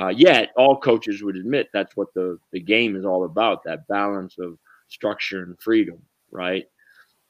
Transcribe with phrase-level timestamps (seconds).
[0.00, 3.86] uh, yet all coaches would admit that's what the the game is all about that
[3.88, 6.66] balance of structure and freedom right?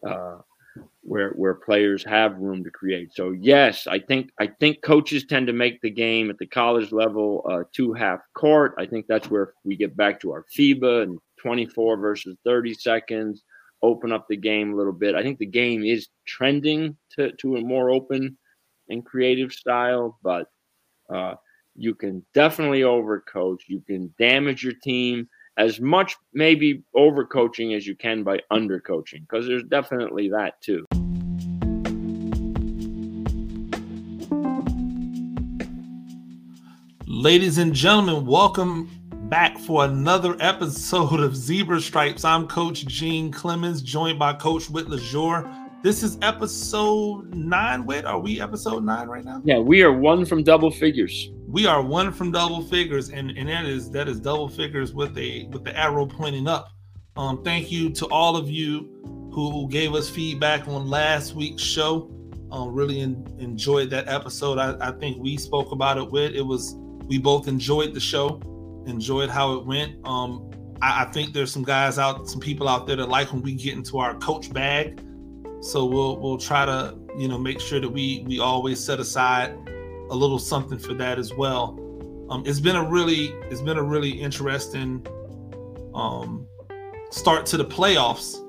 [0.06, 0.38] Uh,
[1.02, 3.12] where where players have room to create.
[3.12, 6.92] So yes i think i think coaches tend to make the game at the college
[6.92, 8.74] level uh, two half court.
[8.78, 13.42] I think that's where we get back to our fiba and 24 versus 30 seconds
[13.82, 15.14] open up the game a little bit.
[15.14, 18.36] I think the game is trending to, to a more open
[18.88, 20.46] and creative style but
[21.12, 21.34] uh,
[21.78, 23.60] you can definitely overcoach.
[23.68, 29.46] You can damage your team as much, maybe overcoaching as you can by undercoaching, because
[29.46, 30.84] there's definitely that too.
[37.06, 38.90] Ladies and gentlemen, welcome
[39.28, 42.24] back for another episode of Zebra Stripes.
[42.24, 45.68] I'm Coach Gene Clemens, joined by Coach Whit LeJour.
[45.84, 47.86] This is episode nine.
[47.86, 49.40] Whit, are we episode nine right now?
[49.44, 53.48] Yeah, we are one from double figures we are one from double figures, and and
[53.48, 56.68] that is that is double figures with a with the arrow pointing up.
[57.16, 62.10] Um, thank you to all of you who gave us feedback on last week's show.
[62.52, 64.58] Um, really enjoyed that episode.
[64.58, 66.74] I, I think we spoke about it with it was
[67.06, 68.40] we both enjoyed the show,
[68.86, 70.06] enjoyed how it went.
[70.06, 70.50] Um,
[70.82, 73.54] I, I think there's some guys out, some people out there that like when we
[73.54, 75.02] get into our coach bag.
[75.60, 79.56] So we'll we'll try to you know make sure that we we always set aside
[80.10, 81.78] a little something for that as well.
[82.30, 85.06] Um, it's been a really it's been a really interesting
[85.94, 86.46] um,
[87.10, 88.44] start to the playoffs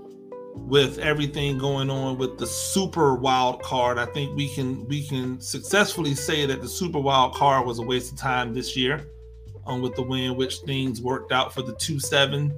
[0.55, 3.97] with everything going on with the super wild card.
[3.97, 7.83] I think we can we can successfully say that the super wild card was a
[7.83, 9.07] waste of time this year,
[9.65, 12.53] um, with the way in which things worked out for the two seven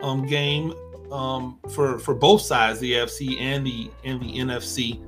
[0.00, 0.74] um, game
[1.12, 5.04] um, for for both sides, the AFC and the and the NFC.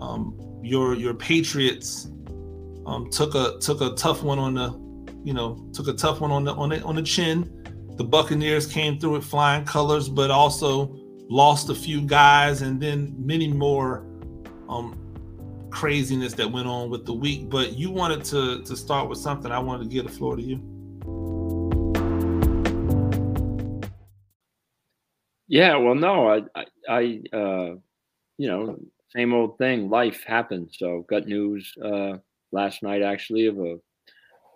[0.00, 2.08] Um, your your Patriots
[2.88, 4.70] um, took a took a tough one on the,
[5.22, 7.54] you know, took a tough one on the on the on the chin.
[7.96, 10.96] The Buccaneers came through with flying colors, but also
[11.28, 14.06] lost a few guys, and then many more
[14.70, 17.50] um, craziness that went on with the week.
[17.50, 19.52] But you wanted to to start with something.
[19.52, 20.56] I wanted to give the floor to you.
[25.50, 27.76] Yeah, well, no, I, I, uh,
[28.36, 28.78] you know,
[29.16, 29.88] same old thing.
[29.88, 30.76] Life happens.
[30.78, 32.18] So, got news uh,
[32.52, 33.76] last night actually of a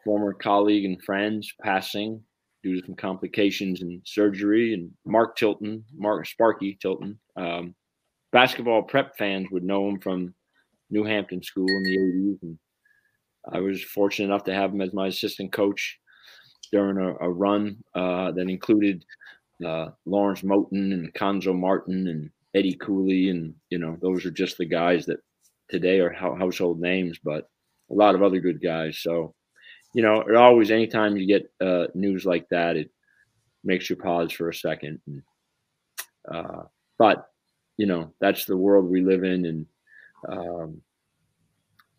[0.05, 2.23] former colleague and friends passing
[2.63, 4.75] due to some complications and surgery.
[4.75, 7.75] And Mark Tilton, Mark Sparky Tilton, um,
[8.33, 10.35] basketball prep fans would know him from
[10.91, 12.43] New Hampton School in the 80s.
[12.43, 12.59] And
[13.53, 15.99] I was fortunate enough to have him as my assistant coach
[16.71, 19.05] during a, a run uh, that included
[19.65, 23.29] uh, Lawrence Moten and Conzo Martin and Eddie Cooley.
[23.29, 25.19] And, you know, those are just the guys that
[25.69, 27.19] today are household names.
[27.23, 27.49] But
[27.93, 28.99] a lot of other good guys.
[28.99, 29.35] So,
[29.95, 32.91] you know, it always anytime you get uh, news like that, it
[33.63, 35.01] makes you pause for a second.
[35.07, 35.23] And,
[36.31, 36.63] uh,
[36.99, 37.29] but
[37.77, 39.67] you know, that's the world we live in, and
[40.29, 40.81] um,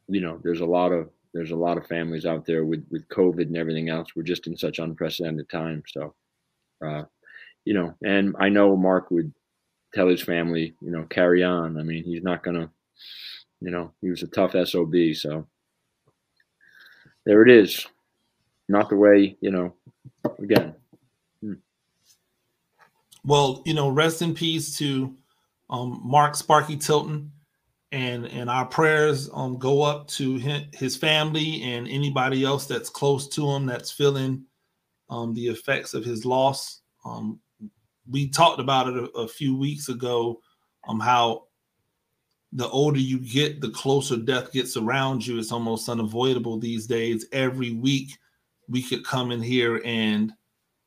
[0.07, 3.07] you know, there's a lot of there's a lot of families out there with with
[3.09, 4.09] COVID and everything else.
[4.15, 5.83] We're just in such unprecedented times.
[5.87, 6.13] So,
[6.85, 7.03] uh,
[7.65, 9.33] you know, and I know Mark would
[9.93, 11.79] tell his family, you know, carry on.
[11.79, 12.69] I mean, he's not gonna,
[13.61, 14.95] you know, he was a tough sob.
[15.15, 15.47] So
[17.25, 17.85] there it is.
[18.69, 19.73] Not the way, you know,
[20.39, 20.75] again.
[21.41, 21.53] Hmm.
[23.25, 25.15] Well, you know, rest in peace to
[25.69, 27.31] um, Mark Sparky Tilton.
[27.91, 30.37] And, and our prayers um, go up to
[30.73, 34.45] his family and anybody else that's close to him that's feeling
[35.11, 36.81] um, the effects of his loss.
[37.05, 37.39] Um,
[38.09, 40.41] we talked about it a, a few weeks ago,
[40.87, 41.43] um, how
[42.55, 45.39] the older you get, the closer death gets around you.
[45.39, 47.25] It's almost unavoidable these days.
[47.31, 48.17] Every week,
[48.69, 50.31] we could come in here and,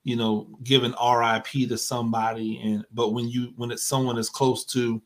[0.05, 2.61] you know, give an RIP to somebody.
[2.63, 5.03] And but when you when it's someone as close to,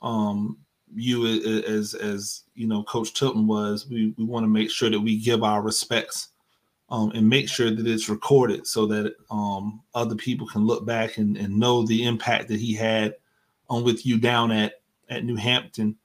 [0.00, 0.58] um,
[0.94, 5.00] you as as you know, Coach Tilton was, we we want to make sure that
[5.00, 6.28] we give our respects.
[6.90, 11.16] Um, and make sure that it's recorded so that um, other people can look back
[11.16, 13.14] and, and know the impact that he had
[13.70, 14.81] on with you down at
[15.12, 15.96] at New Hampton,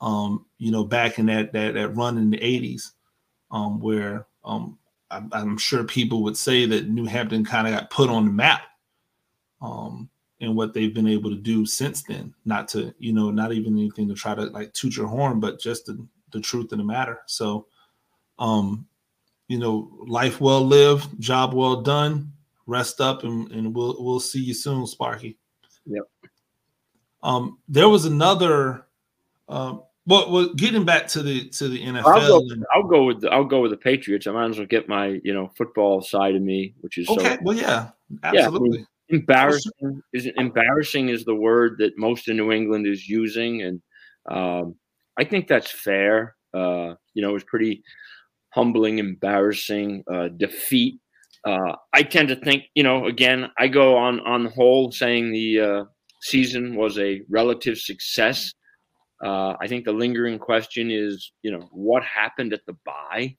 [0.00, 2.92] um, you know, back in that that, that run in the 80s,
[3.50, 4.78] um, where um,
[5.10, 8.32] I, am sure people would say that New Hampton kind of got put on the
[8.32, 8.62] map
[9.60, 10.08] um,
[10.40, 12.34] and what they've been able to do since then.
[12.44, 15.60] Not to, you know, not even anything to try to like toot your horn, but
[15.60, 17.20] just the, the truth of the matter.
[17.26, 17.66] So,
[18.38, 18.86] um,
[19.48, 22.32] you know, life well lived, job well done.
[22.66, 25.38] Rest up, and, and we'll we'll see you soon, Sparky.
[25.86, 26.02] Yep.
[27.22, 28.86] Um, there was another
[29.48, 29.78] uh,
[30.08, 33.20] Well, well, getting back to the to the NFL, I'll go, and, I'll go with
[33.20, 34.26] the, I'll go with the Patriots.
[34.26, 37.36] I might as well get my you know football side of me, which is okay.
[37.36, 37.90] So, well, yeah,
[38.22, 38.68] absolutely.
[38.70, 43.06] Yeah, I mean, embarrassing is embarrassing is the word that most of New England is
[43.06, 43.82] using, and
[44.30, 44.76] um,
[45.18, 46.36] I think that's fair.
[46.54, 47.82] Uh, you know, it was pretty
[48.50, 51.00] humbling, embarrassing uh, defeat.
[51.44, 55.32] Uh, I tend to think, you know, again, I go on on the whole saying
[55.32, 55.84] the uh,
[56.20, 58.52] season was a relative success.
[59.24, 63.36] Uh, I think the lingering question is, you know, what happened at the bye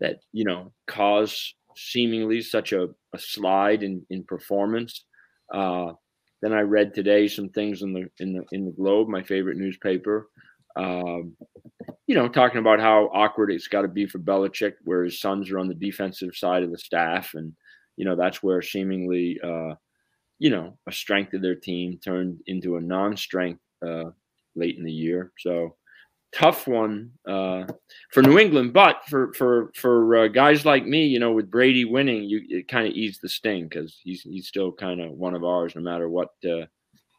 [0.00, 5.04] that you know caused seemingly such a, a slide in in performance.
[5.52, 5.92] Uh,
[6.42, 9.56] then I read today some things in the in the in the Globe, my favorite
[9.56, 10.28] newspaper.
[10.74, 11.36] Um,
[12.06, 15.50] you know, talking about how awkward it's got to be for Belichick, where his sons
[15.50, 17.52] are on the defensive side of the staff, and
[17.96, 19.74] you know that's where seemingly, uh,
[20.38, 24.10] you know, a strength of their team turned into a non-strength uh,
[24.54, 25.32] late in the year.
[25.38, 25.76] So
[26.32, 27.64] tough one uh,
[28.10, 31.84] for New England, but for for for uh, guys like me, you know, with Brady
[31.84, 35.34] winning, you it kind of eased the sting because he's he's still kind of one
[35.34, 36.66] of ours, no matter what uh,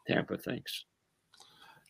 [0.07, 0.85] Tampa thinks.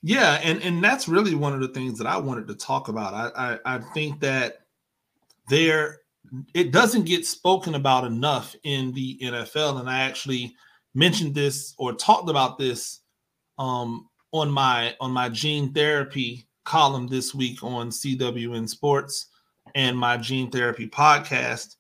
[0.02, 3.14] Yeah, and and that's really one of the things that I wanted to talk about.
[3.14, 4.60] I I, I think that
[5.50, 6.02] there
[6.54, 10.56] it doesn't get spoken about enough in the NFL, and I actually
[10.94, 13.02] mentioned this or talked about this
[13.58, 19.28] um, on my on my gene therapy column this week on CWN Sports
[19.76, 21.76] and my gene therapy podcast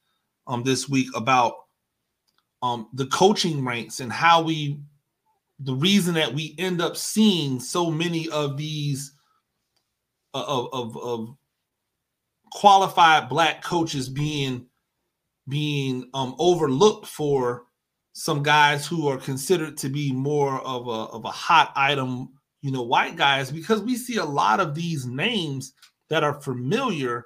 [0.47, 1.53] um this week about
[2.61, 4.79] um the coaching ranks and how we
[5.59, 9.13] the reason that we end up seeing so many of these
[10.33, 11.37] uh, of of, of
[12.51, 14.65] qualified black coaches being
[15.47, 17.63] being um overlooked for
[18.13, 22.29] some guys who are considered to be more of a of a hot item
[22.63, 25.73] you know, white guys because we see a lot of these names
[26.09, 27.25] that are familiar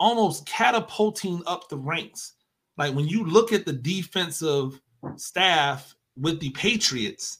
[0.00, 2.32] almost catapulting up the ranks.
[2.78, 4.80] Like when you look at the defensive
[5.16, 7.38] staff with the Patriots,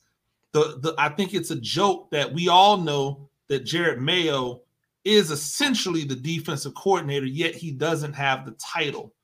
[0.53, 4.61] the, the I think it's a joke that we all know that Jerod Mayo
[5.05, 9.15] is essentially the defensive coordinator, yet he doesn't have the title.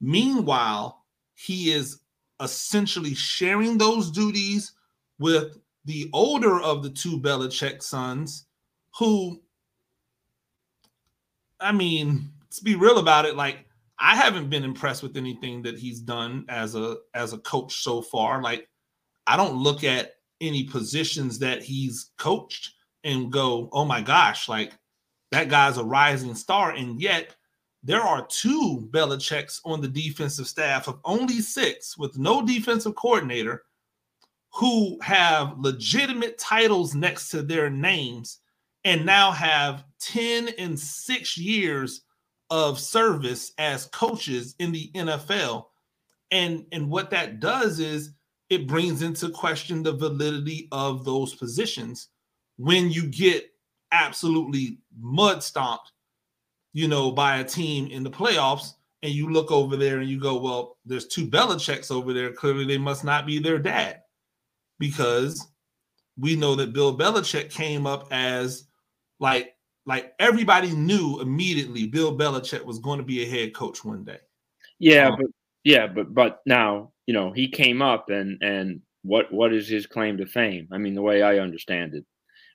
[0.00, 1.04] Meanwhile,
[1.34, 1.98] he is
[2.42, 4.72] essentially sharing those duties
[5.18, 8.46] with the older of the two Belichick sons,
[8.98, 9.40] who,
[11.60, 13.66] I mean, let's be real about it, like
[13.98, 18.02] I haven't been impressed with anything that he's done as a as a coach so
[18.02, 18.42] far.
[18.42, 18.68] Like
[19.28, 22.74] I don't look at any positions that he's coached
[23.04, 24.72] and go, "Oh my gosh, like
[25.30, 27.36] that guy's a rising star." And yet
[27.82, 33.64] there are two Belichicks on the defensive staff of only six with no defensive coordinator
[34.52, 38.38] who have legitimate titles next to their names
[38.84, 42.02] and now have 10 and 6 years
[42.50, 45.66] of service as coaches in the NFL.
[46.30, 48.12] And and what that does is
[48.50, 52.08] it brings into question the validity of those positions
[52.58, 53.50] when you get
[53.92, 55.92] absolutely mud stomped,
[56.72, 60.18] you know, by a team in the playoffs and you look over there and you
[60.18, 62.32] go, well, there's two Belichicks over there.
[62.32, 64.02] Clearly, they must not be their dad
[64.78, 65.48] because
[66.18, 68.64] we know that Bill Belichick came up as
[69.18, 69.54] like
[69.86, 74.18] like everybody knew immediately Bill Belichick was going to be a head coach one day.
[74.78, 75.26] Yeah, um, but
[75.64, 79.86] yeah, but but now you know he came up and and what what is his
[79.86, 80.68] claim to fame?
[80.72, 82.04] I mean, the way I understand it,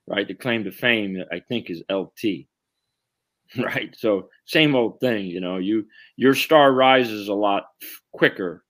[0.08, 0.28] right?
[0.28, 2.48] The claim to fame, I think, is LT,
[3.58, 3.96] right?
[3.98, 5.58] So same old thing, you know.
[5.58, 5.86] You
[6.16, 7.68] your star rises a lot
[8.12, 8.64] quicker.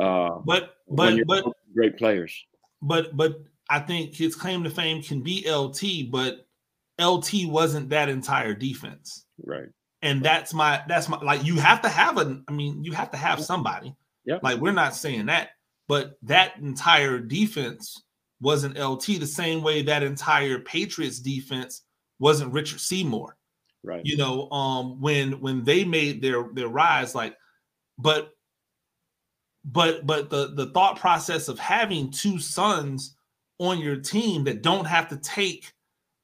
[0.00, 2.44] Uh, but but but great players
[2.82, 6.46] but but I think his claim to fame can be LT, but
[7.00, 9.26] LT wasn't that entire defense.
[9.44, 9.68] Right.
[10.02, 13.10] And that's my that's my like you have to have a I mean you have
[13.10, 13.94] to have somebody.
[14.24, 14.38] Yeah.
[14.42, 15.50] Like we're not saying that,
[15.88, 18.02] but that entire defense
[18.40, 21.82] wasn't LT the same way that entire Patriots defense
[22.20, 23.36] wasn't Richard Seymour.
[23.84, 24.04] Right.
[24.04, 27.36] You know, um when when they made their their rise like
[27.98, 28.30] but
[29.64, 33.16] but but the the thought process of having two sons
[33.58, 35.72] on your team that don't have to take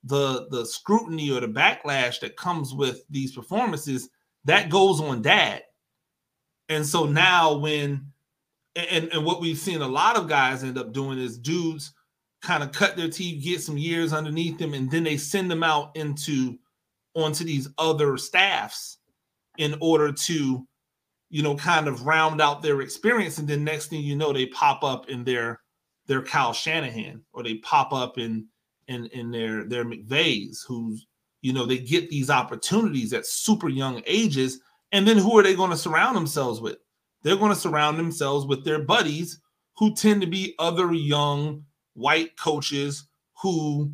[0.05, 4.09] the the scrutiny or the backlash that comes with these performances
[4.45, 5.63] that goes on dad
[6.69, 8.07] and so now when
[8.77, 11.93] and, and what we've seen a lot of guys end up doing is dudes
[12.43, 15.63] kind of cut their teeth get some years underneath them and then they send them
[15.63, 16.59] out into
[17.15, 18.99] onto these other staffs
[19.59, 20.67] in order to
[21.35, 24.47] you know, kind of round out their experience, and then next thing you know, they
[24.47, 25.61] pop up in their
[26.07, 28.47] their Kyle Shanahan, or they pop up in
[28.87, 31.09] in in their their McVays, who's
[31.43, 34.61] you know, they get these opportunities at super young ages.
[34.93, 36.77] And then who are they going to surround themselves with?
[37.23, 39.41] They're going to surround themselves with their buddies
[39.77, 43.09] who tend to be other young white coaches
[43.43, 43.93] who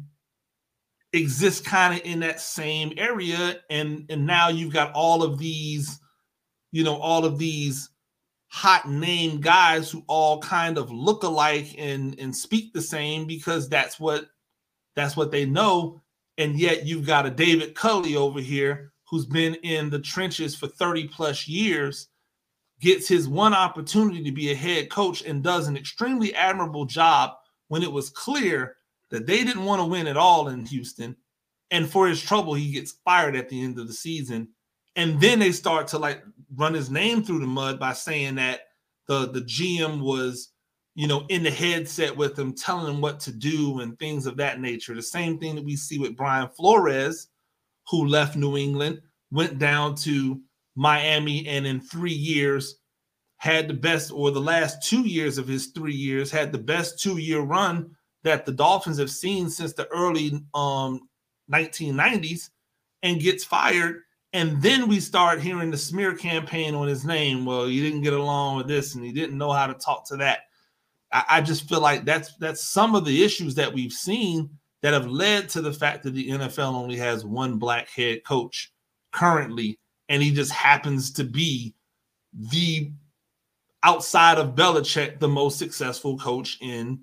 [1.12, 5.98] exist kind of in that same area and and now you've got all of these
[6.70, 7.90] you know all of these
[8.50, 13.68] hot name guys who all kind of look alike and and speak the same because
[13.68, 14.26] that's what
[14.96, 16.02] that's what they know.
[16.36, 20.66] And yet you've got a David Culley over here who's been in the trenches for
[20.66, 22.08] 30 plus years
[22.80, 27.32] gets his one opportunity to be a head coach and does an extremely admirable job
[27.68, 28.76] when it was clear
[29.10, 31.16] that they didn't want to win at all in Houston.
[31.70, 34.48] And for his trouble, he gets fired at the end of the season.
[34.96, 36.22] And then they start to like
[36.56, 38.62] run his name through the mud by saying that
[39.06, 40.52] the, the GM was,
[40.94, 44.36] you know, in the headset with him, telling him what to do and things of
[44.38, 44.94] that nature.
[44.94, 47.28] The same thing that we see with Brian Flores,
[47.88, 49.00] who left New England,
[49.30, 50.40] went down to
[50.76, 52.76] Miami, and in three years
[53.36, 57.00] had the best, or the last two years of his three years, had the best
[57.00, 57.90] two year run
[58.24, 61.08] that the Dolphins have seen since the early um,
[61.50, 62.50] 1990s
[63.02, 64.02] and gets fired.
[64.32, 67.44] And then we start hearing the smear campaign on his name.
[67.44, 70.16] Well, he didn't get along with this and he didn't know how to talk to
[70.18, 70.40] that.
[71.12, 74.50] I, I just feel like that's that's some of the issues that we've seen
[74.82, 78.72] that have led to the fact that the NFL only has one black head coach
[79.12, 81.74] currently, and he just happens to be
[82.32, 82.90] the
[83.82, 87.00] outside of Belichick, the most successful coach in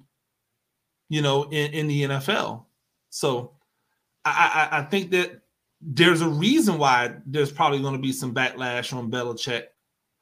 [1.10, 2.66] you know, in, in the NFL.
[3.10, 3.54] So
[4.26, 5.42] I, I, I think that
[5.82, 9.64] there's a reason why there's probably going to be some backlash on Belichick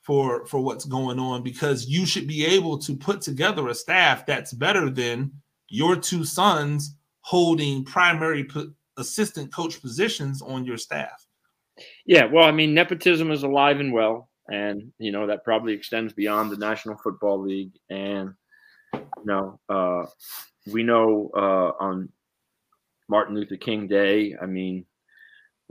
[0.01, 4.25] for for what's going on because you should be able to put together a staff
[4.25, 5.31] that's better than
[5.69, 8.47] your two sons holding primary
[8.97, 11.25] assistant coach positions on your staff.
[12.05, 16.13] Yeah, well, I mean, nepotism is alive and well, and you know that probably extends
[16.13, 17.73] beyond the National Football League.
[17.89, 18.33] And
[18.93, 20.05] you know, uh,
[20.71, 22.09] we know uh, on
[23.07, 24.85] Martin Luther King Day, I mean,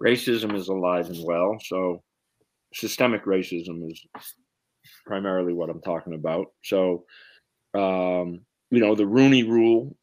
[0.01, 1.59] racism is alive and well.
[1.65, 2.03] So
[2.73, 4.05] systemic racism is
[5.07, 6.47] primarily what I'm talking about.
[6.63, 7.05] So,
[7.75, 8.41] um,
[8.71, 9.97] you know, the Rooney Rule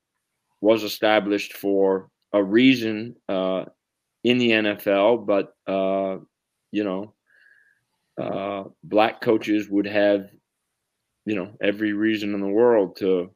[0.62, 3.66] was established for a reason uh,
[4.24, 6.20] in the NFL, but uh,
[6.72, 7.14] you know,
[8.22, 10.30] uh, black coaches would have,
[11.26, 13.32] you know, every reason in the world to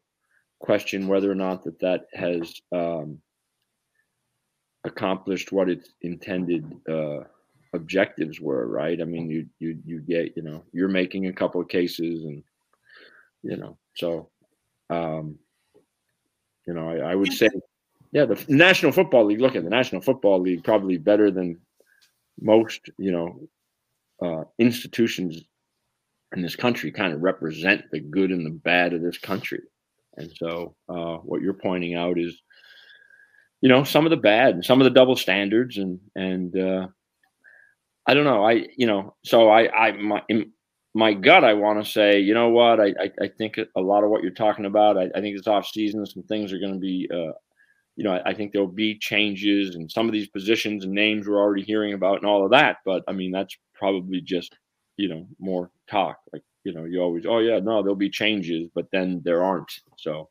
[0.60, 3.20] question whether or not that that has um,
[4.84, 7.20] accomplished what its intended uh,
[7.74, 8.68] objectives were.
[8.68, 9.00] Right?
[9.02, 12.44] I mean, you you you get you know you're making a couple of cases, and
[13.44, 14.30] you know so
[14.90, 15.38] um,
[16.68, 17.50] you know I, I would say
[18.12, 19.42] yeah the National Football League.
[19.42, 21.60] Look at the National Football League, probably better than
[22.42, 23.40] most you know
[24.22, 25.44] uh, institutions
[26.36, 29.62] in this country kind of represent the good and the bad of this country.
[30.18, 32.42] And so, uh, what you're pointing out is,
[33.62, 36.88] you know, some of the bad and some of the double standards, and and uh,
[38.08, 38.46] I don't know.
[38.46, 40.52] I you know, so I I my in
[40.94, 42.80] my gut, I want to say, you know what?
[42.80, 44.98] I, I, I think a lot of what you're talking about.
[44.98, 46.06] I, I think it's off season.
[46.06, 47.10] Some things are going to be.
[47.14, 47.34] Uh,
[47.98, 51.28] you know, I, I think there'll be changes and some of these positions and names
[51.28, 52.78] we're already hearing about and all of that.
[52.86, 54.54] But I mean, that's probably just,
[54.98, 56.20] you know, more talk.
[56.34, 59.72] Like you know, you always, oh yeah, no, there'll be changes, but then there aren't.
[59.98, 60.30] So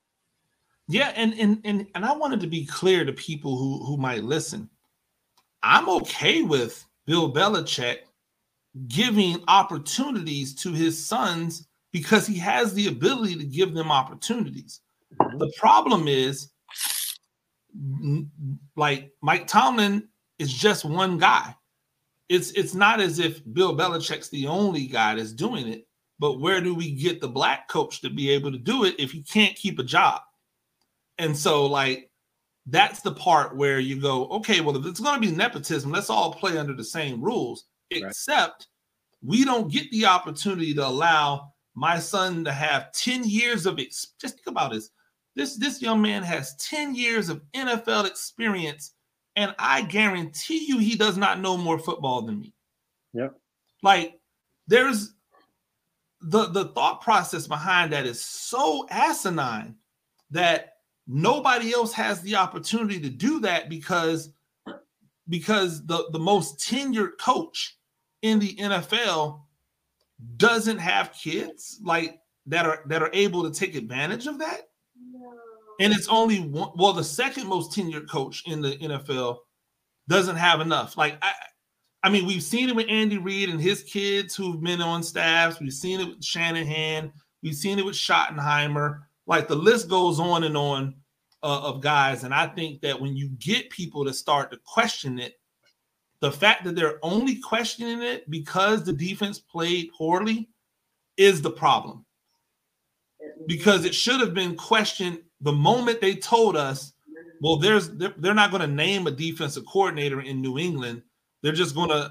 [0.89, 4.25] yeah, and and and and I wanted to be clear to people who who might
[4.25, 4.69] listen.
[5.63, 7.99] I'm okay with Bill Belichick
[8.89, 14.81] giving opportunities to his sons because he has the ability to give them opportunities.
[15.21, 15.39] Mm-hmm.
[15.39, 16.51] The problem is
[18.77, 21.55] like Mike Tomlin is just one guy.
[22.35, 25.87] It's it's not as if Bill Belichick's the only guy that's doing it.
[26.19, 29.11] But where do we get the black coach to be able to do it if
[29.11, 30.21] he can't keep a job?
[31.19, 32.11] And so, like,
[32.67, 36.11] that's the part where you go, okay, well, if it's going to be nepotism, let's
[36.11, 38.69] all play under the same rules, except
[39.23, 39.29] right.
[39.31, 44.15] we don't get the opportunity to allow my son to have 10 years of ex-
[44.21, 44.91] just think about this.
[45.37, 48.94] This this young man has 10 years of NFL experience,
[49.37, 52.55] and I guarantee you he does not know more football than me.
[53.13, 53.29] Yeah.
[53.83, 54.19] Like
[54.67, 55.15] there's
[56.21, 59.77] the the thought process behind that is so asinine
[60.31, 60.75] that
[61.07, 64.31] nobody else has the opportunity to do that because
[65.29, 67.77] because the the most tenured coach
[68.23, 69.43] in the NFL
[70.37, 74.63] doesn't have kids like that are that are able to take advantage of that.
[75.81, 79.39] And it's only one well the second most tenured coach in the NFL
[80.09, 80.97] doesn't have enough.
[80.97, 81.33] Like I,
[82.05, 85.59] I mean, we've seen it with Andy Reid and his kids who've been on staffs.
[85.59, 87.13] We've seen it with Shanahan.
[87.43, 89.01] We've seen it with Schottenheimer.
[89.27, 90.97] Like the list goes on and on
[91.43, 92.25] uh, of guys.
[92.25, 95.35] And I think that when you get people to start to question it,
[96.21, 100.49] the fact that they're only questioning it because the defense played poorly
[101.17, 102.05] is the problem.
[103.47, 106.93] Because it should have been questioned the moment they told us,
[107.41, 111.03] well, there's they're, not going to name a defensive coordinator in New England
[111.45, 112.11] they're just going to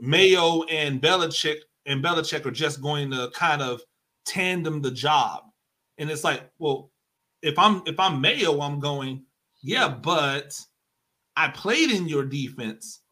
[0.00, 3.82] Mayo and Belichick and Belichick are just going to kind of
[4.24, 5.42] tandem the job.
[5.98, 6.90] And it's like, well,
[7.42, 9.24] if I'm if I'm Mayo, I'm going,
[9.62, 10.58] yeah, but
[11.36, 13.02] I played in your defense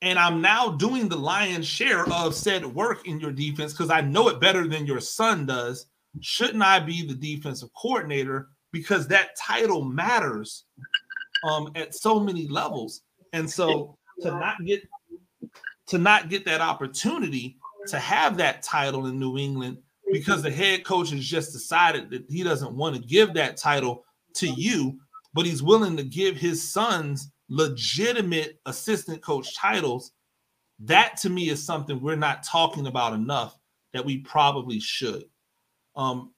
[0.00, 4.00] and I'm now doing the lion's share of said work in your defense because I
[4.00, 5.86] know it better than your son does.
[6.20, 8.48] Shouldn't I be the defensive coordinator?
[8.72, 10.64] Because that title matters
[11.44, 13.02] um, at so many levels.
[13.32, 14.82] And so to not get
[15.88, 19.78] to not get that opportunity to have that title in New England
[20.12, 24.04] because the head coach has just decided that he doesn't want to give that title
[24.34, 24.98] to you,
[25.34, 30.12] but he's willing to give his sons legitimate assistant coach titles.
[30.80, 33.58] That to me is something we're not talking about enough
[33.92, 35.24] that we probably should.
[35.96, 36.31] Um,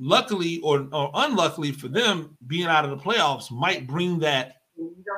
[0.00, 4.56] luckily or, or unluckily for them, being out of the playoffs might bring that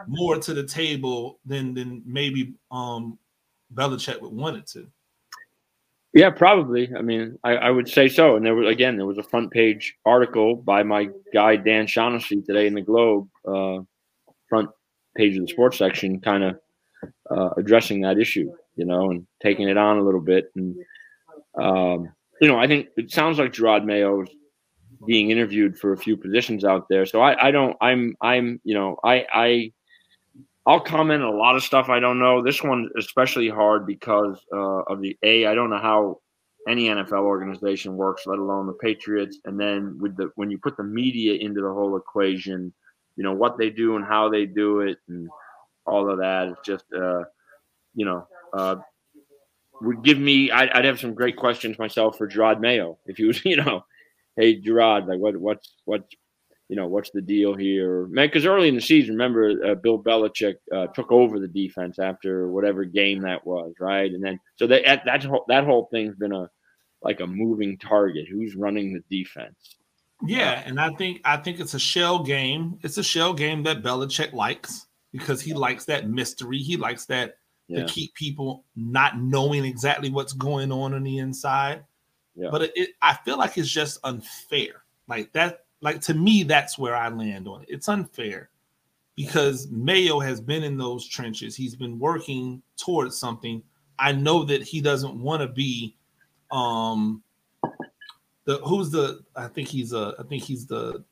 [0.08, 3.18] more to the table than than maybe um
[3.72, 4.86] Belichick would want it to.
[6.12, 6.90] Yeah, probably.
[6.94, 8.36] I mean, I, I, would say so.
[8.36, 12.42] And there was again, there was a front page article by my guy Dan Shaughnessy
[12.42, 13.78] today in the Globe, uh,
[14.46, 14.68] front
[15.16, 16.60] page of the sports section, kind of
[17.30, 20.52] uh, addressing that issue, you know, and taking it on a little bit.
[20.54, 20.76] And
[21.54, 22.12] um,
[22.42, 24.26] you know, I think it sounds like Gerard Mayo
[25.06, 27.06] being interviewed for a few positions out there.
[27.06, 29.72] So I, I don't I'm I'm you know I I
[30.64, 32.42] I'll comment a lot of stuff I don't know.
[32.42, 36.20] This one especially hard because uh, of the a I don't know how
[36.68, 39.38] any NFL organization works, let alone the Patriots.
[39.44, 42.72] And then with the when you put the media into the whole equation,
[43.16, 45.28] you know what they do and how they do it and
[45.86, 46.48] all of that.
[46.48, 47.24] It's just uh,
[47.94, 48.76] you know uh,
[49.80, 53.24] would give me I'd, I'd, have some great questions myself for Gerard Mayo if he
[53.24, 53.84] was you know
[54.36, 56.14] hey Gerard, like what what's what's
[56.68, 58.28] you know what's the deal here, man?
[58.28, 62.48] Because early in the season, remember uh, Bill Belichick uh, took over the defense after
[62.50, 64.10] whatever game that was, right?
[64.10, 66.48] And then so that that whole that whole thing's been a
[67.02, 68.26] like a moving target.
[68.30, 69.76] Who's running the defense?
[70.24, 72.78] Yeah, and I think I think it's a shell game.
[72.82, 76.58] It's a shell game that Belichick likes because he likes that mystery.
[76.58, 77.34] He likes that
[77.68, 77.84] yeah.
[77.84, 81.84] to keep people not knowing exactly what's going on on the inside.
[82.34, 82.48] Yeah.
[82.50, 84.84] But it, it, I feel like it's just unfair.
[85.08, 87.68] Like that, like to me, that's where I land on it.
[87.70, 88.50] It's unfair
[89.16, 91.54] because Mayo has been in those trenches.
[91.54, 93.62] He's been working towards something.
[93.98, 95.96] I know that he doesn't want to be
[96.50, 97.22] um
[98.44, 101.04] the who's the I think he's a I think he's the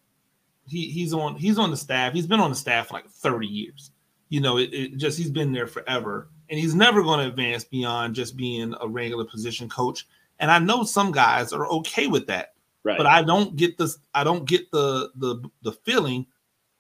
[0.67, 2.13] he he's on he's on the staff.
[2.13, 3.91] He's been on the staff like 30 years.
[4.29, 7.65] You know, it, it just he's been there forever and he's never going to advance
[7.65, 10.07] beyond just being a regular position coach.
[10.40, 12.55] And I know some guys are okay with that.
[12.83, 12.96] Right.
[12.96, 16.26] But I don't get this, I don't get the the the feeling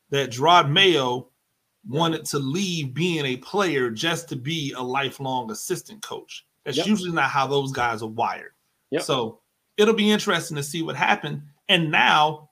[0.08, 1.28] that Jerod Mayo
[1.86, 6.46] wanted to leave being a player just to be a lifelong assistant coach.
[6.64, 6.86] That's yep.
[6.86, 8.52] usually not how those guys are wired.
[8.90, 9.02] Yep.
[9.02, 9.40] So
[9.76, 11.42] it'll be interesting to see what happened.
[11.68, 12.50] And now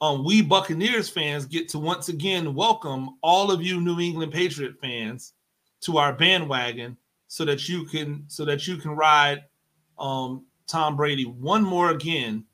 [0.00, 4.74] um, we Buccaneers fans get to once again welcome all of you New England Patriot
[4.80, 5.34] fans
[5.82, 6.96] to our bandwagon
[7.28, 9.44] so that you can so that you can ride
[10.02, 12.44] um, Tom Brady one more again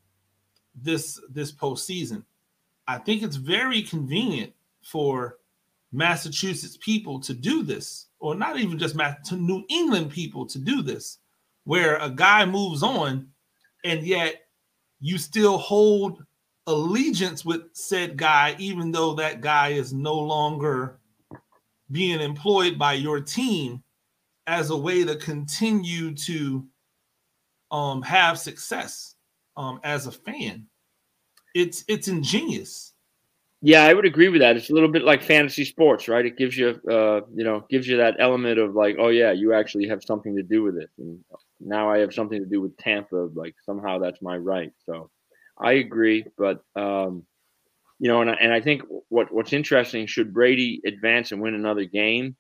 [0.77, 2.23] this this postseason.
[2.87, 5.39] I think it's very convenient for
[5.93, 10.59] Massachusetts people to do this, or not even just Mass- to New England people to
[10.59, 11.19] do this,
[11.65, 13.29] where a guy moves on,
[13.85, 14.43] and yet
[15.01, 16.25] you still hold
[16.67, 20.99] allegiance with said guy, even though that guy is no longer
[21.91, 23.83] being employed by your team
[24.47, 26.67] as a way to continue to
[27.71, 29.15] um, have success
[29.57, 30.67] um, as a fan.
[31.55, 32.95] It's it's ingenious.
[33.61, 34.57] Yeah, I would agree with that.
[34.57, 36.25] It's a little bit like fantasy sports, right?
[36.25, 39.53] It gives you, uh, you know, gives you that element of like, oh yeah, you
[39.53, 41.19] actually have something to do with it, and
[41.59, 43.29] now I have something to do with Tampa.
[43.35, 44.73] Like somehow that's my right.
[44.87, 45.11] So
[45.59, 47.25] I agree, but um,
[47.99, 51.55] you know, and I, and I think what what's interesting should Brady advance and win
[51.55, 52.37] another game,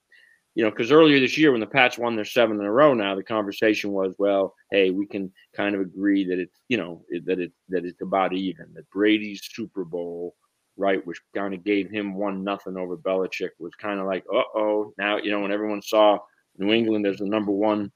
[0.54, 2.94] you know, because earlier this year when the Pats won their seven in a row,
[2.94, 7.04] now the conversation was, well, hey, we can kind of agree that it's, you know,
[7.24, 8.66] that it that it's about even.
[8.74, 10.34] That Brady's Super Bowl
[10.76, 14.42] right, which kind of gave him one nothing over Belichick, was kind of like, uh
[14.54, 16.18] oh, now you know when everyone saw
[16.56, 17.92] New England as the number one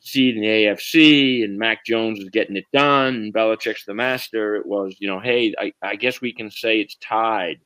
[0.00, 4.56] seed in the AFC and Mac Jones is getting it done and Belichick's the master,
[4.56, 7.60] it was, you know, hey, I, I guess we can say it's tied,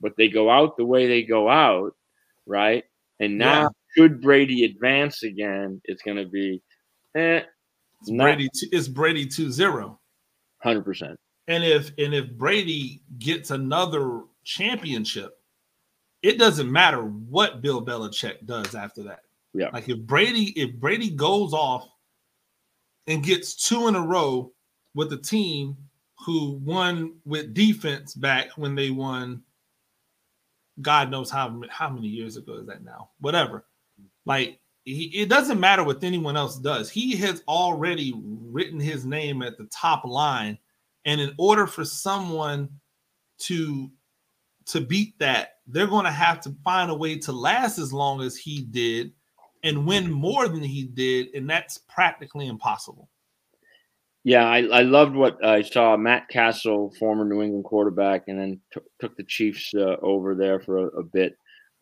[0.00, 1.94] but they go out the way they go out,
[2.46, 2.84] right?
[3.20, 3.68] And now, yeah.
[3.96, 6.62] should Brady advance again, it's going to be,
[7.14, 7.40] eh,
[8.00, 8.48] it's Brady.
[8.72, 9.96] It's Brady 2-0.
[10.62, 11.16] Hundred percent.
[11.48, 15.38] And if and if Brady gets another championship,
[16.22, 19.20] it doesn't matter what Bill Belichick does after that.
[19.54, 19.70] Yeah.
[19.72, 21.88] Like if Brady, if Brady goes off
[23.06, 24.52] and gets two in a row
[24.94, 25.76] with a team
[26.24, 29.42] who won with defense back when they won,
[30.82, 33.10] God knows how how many years ago is that now?
[33.20, 33.64] Whatever.
[34.24, 36.90] Like he, it doesn't matter what anyone else does.
[36.90, 40.58] He has already written his name at the top line,
[41.04, 42.68] and in order for someone
[43.38, 43.90] to
[44.66, 48.20] to beat that, they're going to have to find a way to last as long
[48.20, 49.12] as he did
[49.62, 53.08] and win more than he did, and that's practically impossible.
[54.26, 55.96] Yeah, I, I loved what I saw.
[55.96, 60.58] Matt Cassel, former New England quarterback, and then t- took the Chiefs uh, over there
[60.58, 61.36] for a, a bit.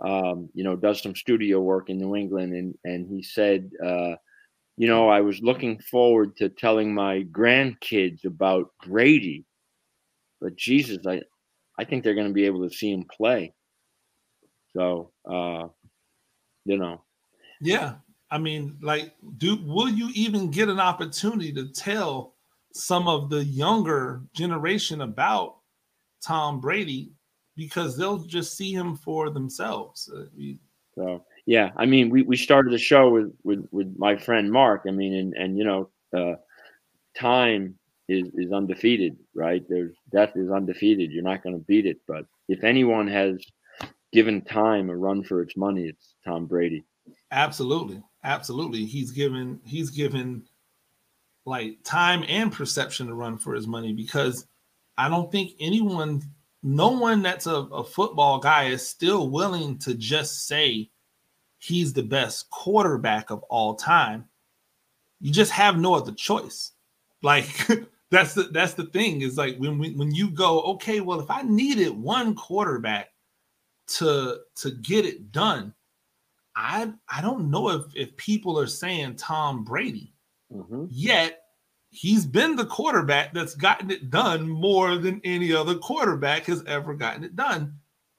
[0.04, 4.16] Um, you know, does some studio work in New England, and and he said, uh,
[4.76, 9.46] you know, I was looking forward to telling my grandkids about Brady,
[10.38, 11.22] but Jesus, I
[11.78, 13.54] I think they're going to be able to see him play.
[14.76, 15.68] So, uh,
[16.66, 17.00] you know,
[17.62, 17.94] yeah.
[18.30, 22.33] I mean, like, do will you even get an opportunity to tell
[22.74, 25.56] some of the younger generation about
[26.22, 27.12] Tom Brady
[27.56, 30.10] because they'll just see him for themselves.
[30.14, 30.24] Uh,
[30.94, 34.82] so yeah, I mean, we, we started the show with, with with my friend Mark.
[34.88, 36.34] I mean, and and you know, uh,
[37.16, 37.76] time
[38.08, 39.64] is is undefeated, right?
[39.68, 41.12] There's death is undefeated.
[41.12, 41.98] You're not going to beat it.
[42.06, 43.44] But if anyone has
[44.12, 46.84] given time a run for its money, it's Tom Brady.
[47.30, 48.02] Absolutely.
[48.22, 48.84] Absolutely.
[48.86, 50.44] He's given he's given
[51.46, 54.46] like time and perception to run for his money because
[54.96, 56.22] I don't think anyone
[56.62, 60.90] no one that's a, a football guy is still willing to just say
[61.58, 64.24] he's the best quarterback of all time.
[65.20, 66.72] You just have no other choice.
[67.22, 67.46] Like
[68.10, 71.30] that's the that's the thing is like when we, when you go okay, well if
[71.30, 73.10] I needed one quarterback
[73.86, 75.74] to to get it done,
[76.56, 80.13] I I don't know if if people are saying Tom Brady.
[80.54, 80.86] Mm-hmm.
[80.90, 81.40] Yet
[81.90, 86.94] he's been the quarterback that's gotten it done more than any other quarterback has ever
[86.94, 87.74] gotten it done.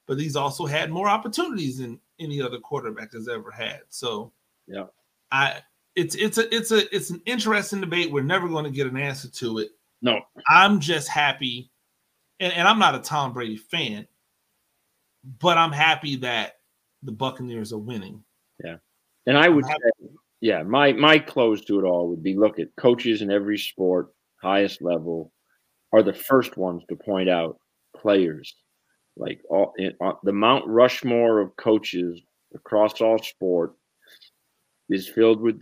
[0.06, 3.80] But he's also had more opportunities than any other quarterback has ever had.
[3.88, 4.32] So
[4.66, 4.84] yeah,
[5.32, 5.60] I
[5.96, 8.12] it's it's a it's a it's an interesting debate.
[8.12, 9.70] We're never going to get an answer to it.
[10.02, 11.70] No, I'm just happy,
[12.38, 14.06] and, and I'm not a Tom Brady fan,
[15.40, 16.58] but I'm happy that
[17.02, 18.22] the Buccaneers are winning.
[18.62, 18.76] Yeah.
[19.26, 19.72] And I would say,
[20.46, 24.12] yeah, my my close to it all would be look at coaches in every sport,
[24.40, 25.32] highest level,
[25.92, 27.58] are the first ones to point out
[27.96, 28.54] players.
[29.16, 32.20] Like all in, uh, the Mount Rushmore of coaches
[32.54, 33.72] across all sport
[34.88, 35.60] is filled with,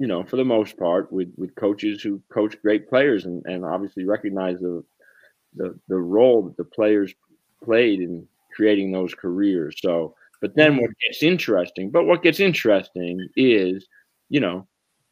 [0.00, 3.64] you know, for the most part, with with coaches who coach great players and, and
[3.64, 4.82] obviously recognize the
[5.54, 7.14] the the role that the players
[7.62, 9.76] played in creating those careers.
[9.78, 13.86] So but then what gets interesting, but what gets interesting is,
[14.28, 14.66] you know,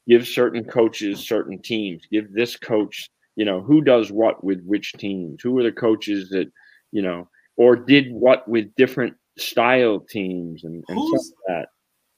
[0.08, 4.92] give certain coaches certain teams, give this coach, you know, who does what with which
[4.94, 6.50] teams, who are the coaches that,
[6.90, 11.68] you know, or did what with different style teams and, and like that.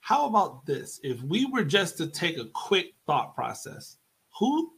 [0.01, 1.01] How about this?
[1.03, 3.97] If we were just to take a quick thought process,
[4.39, 4.73] who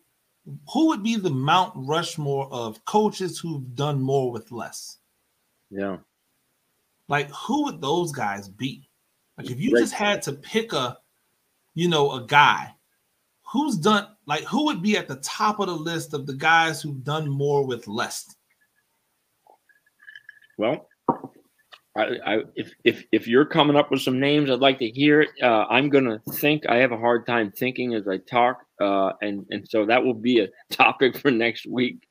[0.72, 4.98] who would be the Mount Rushmore of coaches who've done more with less?
[5.70, 5.96] Yeah.
[7.08, 8.88] Like, who would those guys be?
[9.36, 10.96] Like, if you just had to pick a,
[11.76, 12.74] you know, a guy
[13.52, 16.82] who's done, like, who would be at the top of the list of the guys
[16.82, 18.34] who've done more with less?
[20.58, 20.88] Well,
[21.96, 25.20] I, I, if if if you're coming up with some names, I'd like to hear
[25.20, 25.30] it.
[25.42, 26.64] Uh, I'm gonna think.
[26.66, 30.14] I have a hard time thinking as I talk, uh, and and so that will
[30.14, 32.06] be a topic for next week.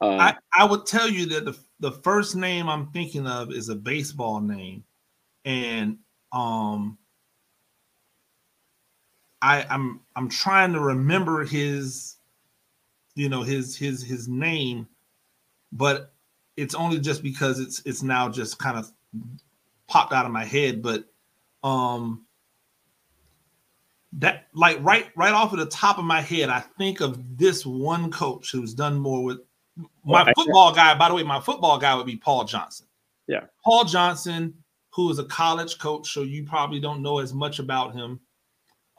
[0.00, 3.68] Uh, I, I would tell you that the the first name I'm thinking of is
[3.68, 4.82] a baseball name,
[5.44, 5.98] and
[6.32, 6.98] um,
[9.42, 12.16] I I'm I'm trying to remember his,
[13.14, 14.86] you know his his his name,
[15.72, 16.12] but
[16.56, 18.90] it's only just because it's it's now just kind of
[19.86, 21.04] popped out of my head, but
[21.62, 22.24] um
[24.14, 27.64] that like right right off of the top of my head, I think of this
[27.64, 29.38] one coach who's done more with
[30.04, 32.86] my football guy, by the way, my football guy would be Paul Johnson.
[33.26, 33.44] Yeah.
[33.64, 34.54] Paul Johnson,
[34.90, 38.20] who is a college coach, so you probably don't know as much about him.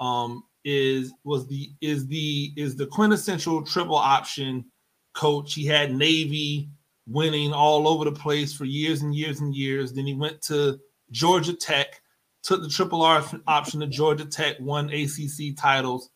[0.01, 4.65] Um, is was the is the is the quintessential triple option
[5.13, 5.53] coach.
[5.53, 6.69] He had Navy
[7.07, 9.93] winning all over the place for years and years and years.
[9.93, 10.79] Then he went to
[11.11, 12.01] Georgia Tech,
[12.43, 16.09] took the triple R option to Georgia Tech, won ACC titles,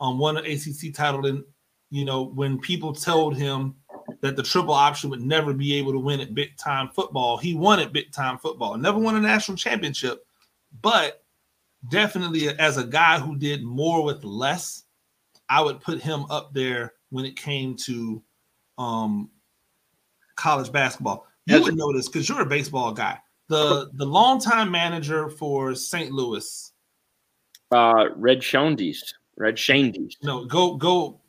[0.00, 1.26] um, won an ACC title.
[1.26, 1.42] And
[1.90, 3.76] you know when people told him
[4.20, 7.54] that the triple option would never be able to win at big time football, he
[7.54, 8.76] won at big time football.
[8.76, 10.24] Never won a national championship,
[10.82, 11.24] but
[11.90, 14.84] definitely as a guy who did more with less,
[15.48, 18.22] I would put him up there when it came to
[18.76, 19.30] um,
[20.36, 21.26] college basketball.
[21.46, 23.18] You would know this because you're a baseball guy.
[23.48, 26.12] The the longtime manager for St.
[26.12, 26.72] Louis.
[27.72, 29.14] Uh Red Schoendienst.
[29.36, 30.16] Red Schoendienst.
[30.22, 31.20] No, go go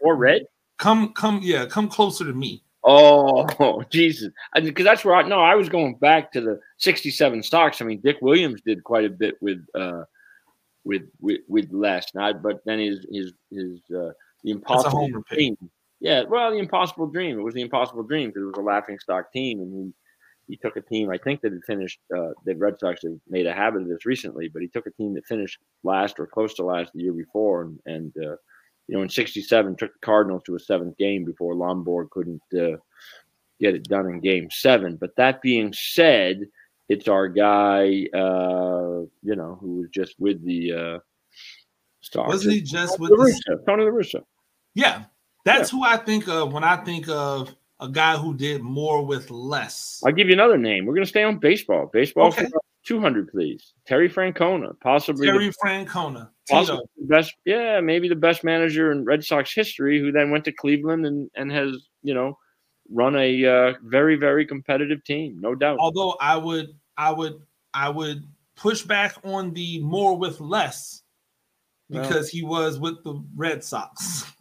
[0.00, 0.46] or Red?
[0.78, 2.63] Come come yeah, come closer to me.
[2.84, 4.30] Oh, Jesus.
[4.54, 7.80] Because that's where I no, I was going back to the 67 Sox.
[7.80, 10.04] I mean, Dick Williams did quite a bit with uh
[10.84, 12.14] with with, with less.
[12.14, 15.56] Not but then his his his uh the impossible dream.
[16.00, 17.38] Yeah, well, the impossible dream.
[17.38, 19.92] It was the impossible dream because it was a laughing stock team and he
[20.46, 23.46] he took a team I think that had finished uh the Red Sox have made
[23.46, 26.52] a habit of this recently, but he took a team that finished last or close
[26.54, 28.36] to last the year before and and uh
[28.88, 32.76] you know, in '67 took the Cardinals to a seventh game before Lonborg couldn't uh,
[33.60, 34.96] get it done in Game Seven.
[34.96, 36.46] But that being said,
[36.88, 40.98] it's our guy, uh, you know, who was just with the uh,
[42.00, 42.28] Stars.
[42.28, 44.22] Wasn't he just with the Russo, Tony La Russa?
[44.74, 45.04] Yeah,
[45.44, 45.78] that's yeah.
[45.78, 50.02] who I think of when I think of a guy who did more with less.
[50.04, 50.84] I'll give you another name.
[50.84, 51.90] We're going to stay on baseball.
[51.92, 52.46] Baseball okay.
[52.84, 53.72] 200, please.
[53.86, 57.34] Terry Francona, possibly Terry the, Francona, possibly best.
[57.44, 61.30] Yeah, maybe the best manager in Red Sox history, who then went to Cleveland and
[61.34, 62.38] and has you know
[62.90, 65.78] run a uh, very very competitive team, no doubt.
[65.78, 67.40] Although I would I would
[67.72, 68.24] I would
[68.56, 71.02] push back on the more with less
[71.90, 74.32] because he was with the Red Sox.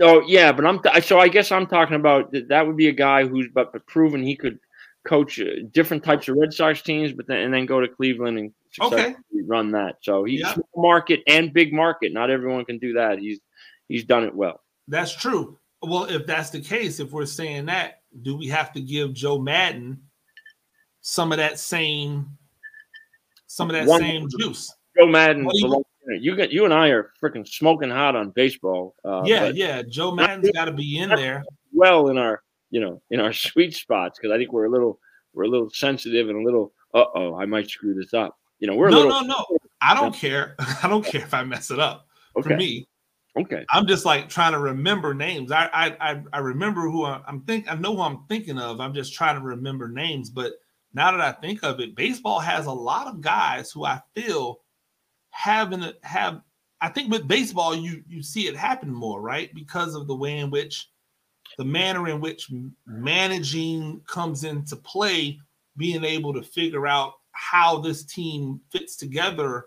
[0.00, 2.92] Oh yeah, but I'm th- so I guess I'm talking about that would be a
[2.92, 4.58] guy who's but proven he could
[5.06, 8.38] coach uh, different types of Red Sox teams, but then and then go to Cleveland
[8.38, 9.14] and okay.
[9.46, 9.96] run that.
[10.02, 10.54] So he's yeah.
[10.76, 12.12] market and big market.
[12.12, 13.18] Not everyone can do that.
[13.18, 13.40] He's
[13.88, 14.60] he's done it well.
[14.88, 15.58] That's true.
[15.82, 19.38] Well, if that's the case, if we're saying that, do we have to give Joe
[19.38, 20.00] Maddon
[21.00, 22.30] some of that same
[23.46, 24.74] some of that One, same juice?
[24.98, 28.94] Joe Maddon you, you got you and I are freaking smoking hot on baseball.
[29.04, 29.82] Uh, yeah, yeah.
[29.82, 31.44] Joe Maddon's got to be in there.
[31.72, 32.43] Well, in our
[32.74, 34.98] you know in our sweet spots because I think we're a little
[35.32, 38.36] we're a little sensitive and a little uh oh I might screw this up.
[38.58, 39.58] You know we're no little, no no no.
[39.80, 42.08] I don't care I don't care if I mess it up.
[42.36, 42.48] Okay.
[42.48, 42.88] For me,
[43.38, 45.52] okay, I'm just like trying to remember names.
[45.52, 48.80] I I I, remember who I'm think I know who I'm thinking of.
[48.80, 50.30] I'm just trying to remember names.
[50.30, 50.54] But
[50.92, 54.60] now that I think of it, baseball has a lot of guys who I feel
[55.30, 56.40] having have.
[56.80, 59.54] I think with baseball, you you see it happen more, right?
[59.54, 60.88] Because of the way in which
[61.58, 62.50] the manner in which
[62.86, 65.38] managing comes into play,
[65.76, 69.66] being able to figure out how this team fits together.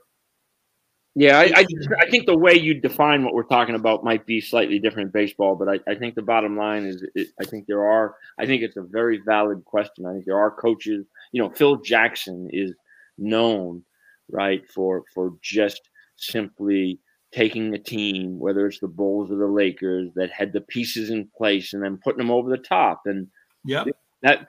[1.15, 1.65] Yeah, I, I,
[1.99, 5.11] I, think the way you define what we're talking about might be slightly different in
[5.11, 8.45] baseball, but I, I think the bottom line is it, I think there are, I
[8.45, 10.05] think it's a very valid question.
[10.05, 12.71] I think there are coaches, you know, Phil Jackson is
[13.17, 13.83] known,
[14.29, 16.99] right, for for just simply
[17.33, 21.29] taking a team, whether it's the Bulls or the Lakers, that had the pieces in
[21.37, 23.01] place and then putting them over the top.
[23.05, 23.27] And
[23.65, 23.83] yeah,
[24.21, 24.47] that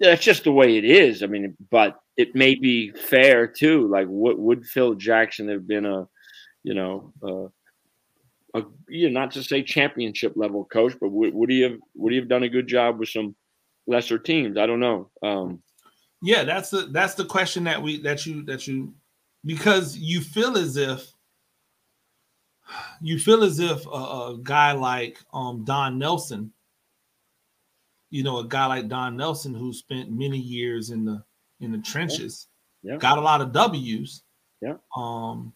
[0.00, 1.22] that's just the way it is.
[1.22, 3.88] I mean, but it may be fair too.
[3.88, 6.06] Like, what would Phil Jackson have been a,
[6.62, 11.50] you know, uh, a you know, not to say championship level coach, but would, would
[11.50, 13.34] he have would he have done a good job with some
[13.86, 14.56] lesser teams?
[14.56, 15.10] I don't know.
[15.22, 15.62] Um,
[16.22, 18.94] yeah, that's the that's the question that we that you that you
[19.44, 21.13] because you feel as if
[23.00, 26.52] you feel as if a, a, guy like um, Don Nelson,
[28.10, 31.22] you know, a guy like Don Nelson who spent many years in the
[31.60, 32.48] in the trenches,
[32.82, 32.96] yeah.
[32.96, 34.22] got a lot of W's.
[34.60, 34.74] Yeah.
[34.96, 35.52] Um,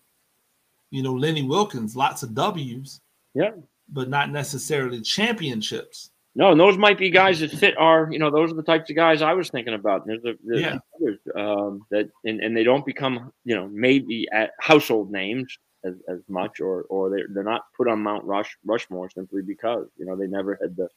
[0.90, 3.00] you know, Lenny Wilkens, lots of W's.
[3.34, 3.50] Yeah.
[3.90, 6.10] But not necessarily championships.
[6.34, 8.88] No, and those might be guys that fit our, you know, those are the types
[8.90, 10.06] of guys I was thinking about.
[10.06, 10.78] There's, a, there's yeah.
[10.94, 15.94] others um, that, and, and they don't become, you know, maybe at household names, as,
[16.08, 20.06] as much, or or they're they're not put on Mount Rush Rushmore simply because you
[20.06, 20.88] know they never had the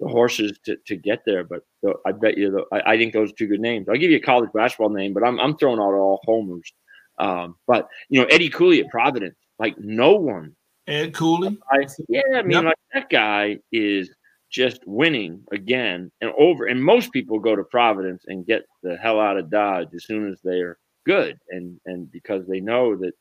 [0.00, 1.44] the horses to, to get there.
[1.44, 3.88] But the, I bet you, the, I, I, think those are two good names.
[3.88, 6.72] I'll give you a college basketball name, but I'm I'm throwing out all homers.
[7.18, 10.54] Um, but you know Eddie Cooley at Providence, like no one.
[10.86, 11.56] Ed Cooley.
[11.70, 12.64] I, yeah, I mean, yep.
[12.64, 14.10] like that guy is
[14.50, 16.66] just winning again and over.
[16.66, 20.30] And most people go to Providence and get the hell out of Dodge as soon
[20.30, 23.12] as they're good, and and because they know that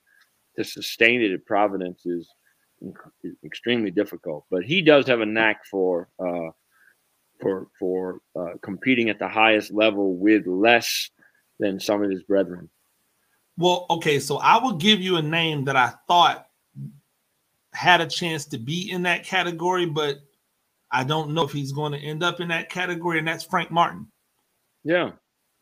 [0.55, 2.29] to sustain it at Providence is,
[3.23, 4.45] is extremely difficult.
[4.49, 6.49] But he does have a knack for uh,
[7.41, 11.09] for for uh, competing at the highest level with less
[11.59, 12.69] than some of his brethren.
[13.57, 16.47] Well, okay, so I will give you a name that I thought
[17.73, 20.17] had a chance to be in that category, but
[20.91, 23.71] I don't know if he's going to end up in that category, and that's Frank
[23.71, 24.07] Martin.
[24.83, 25.11] Yeah.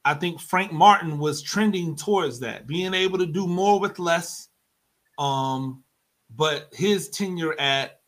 [0.03, 4.49] I think Frank Martin was trending towards that, being able to do more with less.
[5.17, 5.83] Um,
[6.35, 8.01] but his tenure at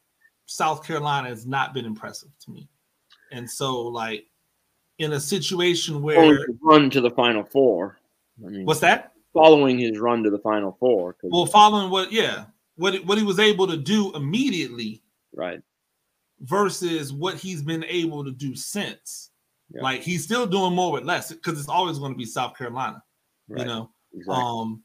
[0.46, 2.68] South Carolina has not been impressive to me.
[3.32, 4.28] And so, like,
[5.00, 8.00] in a situation where run to the Final Four.
[8.46, 9.14] I mean, what's that?
[9.34, 11.16] Following his run to the Final Four.
[11.24, 15.02] Well, following what, yeah, what what he was able to do immediately,
[15.36, 15.62] right?
[16.42, 19.32] Versus what he's been able to do since.
[19.74, 19.82] Yeah.
[19.82, 23.04] Like he's still doing more with less because it's always going to be South Carolina,
[23.48, 23.62] right.
[23.62, 23.90] you know.
[24.14, 24.44] Exactly.
[24.44, 24.84] Um,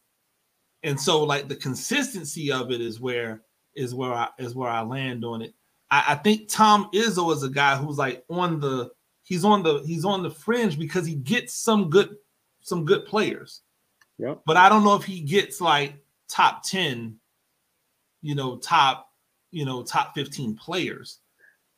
[0.82, 3.42] and so like the consistency of it is where
[3.74, 5.54] is where I is where I land on it.
[5.90, 8.90] I, I think Tom Izzo is a guy who's like on the
[9.22, 12.16] he's on the he's on the fringe because he gets some good
[12.60, 13.62] some good players.
[14.18, 14.34] Yeah.
[14.46, 15.94] But I don't know if he gets like
[16.28, 17.18] top 10,
[18.20, 19.12] you know, top,
[19.50, 21.20] you know, top 15 players.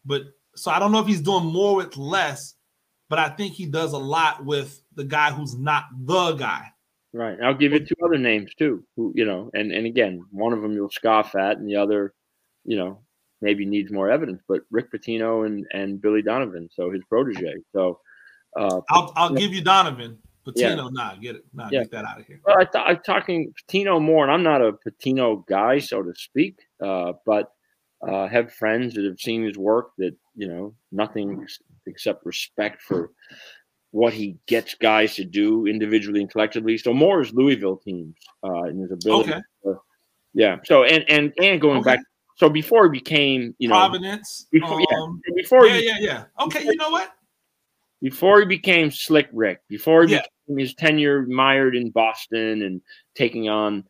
[0.04, 0.22] But
[0.56, 2.54] so I don't know if he's doing more with less,
[3.08, 6.72] but I think he does a lot with the guy who's not the guy.
[7.12, 7.38] Right.
[7.42, 10.62] I'll give you two other names too, who, you know, and and again, one of
[10.62, 12.14] them you'll scoff at and the other,
[12.64, 13.00] you know,
[13.40, 17.54] maybe needs more evidence, but Rick Pitino and, and Billy Donovan, so his protege.
[17.72, 17.98] So
[18.56, 20.18] uh, I'll I'll give you Donovan.
[20.46, 20.88] Pitino, yeah.
[20.92, 21.82] nah, get it, nah, yeah.
[21.82, 22.40] get that out of here.
[22.46, 26.14] Well, I th- I'm talking Pitino more, and I'm not a Pitino guy, so to
[26.14, 27.52] speak, uh, but
[28.06, 31.46] uh, have friends that have seen his work that you know nothing
[31.86, 33.10] except respect for
[33.92, 36.78] what he gets guys to do individually and collectively.
[36.78, 39.32] So more is Louisville teams uh, and his ability.
[39.32, 39.40] Okay.
[39.64, 39.80] To,
[40.34, 40.56] yeah.
[40.64, 41.96] So and and and going okay.
[41.96, 42.00] back
[42.40, 44.46] so before he became, you know, Providence.
[44.50, 46.24] Before, um, yeah, before yeah, he, yeah, yeah.
[46.40, 47.12] Okay, you know what?
[48.00, 50.22] Before he became Slick Rick, before he yeah.
[50.46, 52.80] became his tenure mired in Boston and
[53.14, 53.84] taking on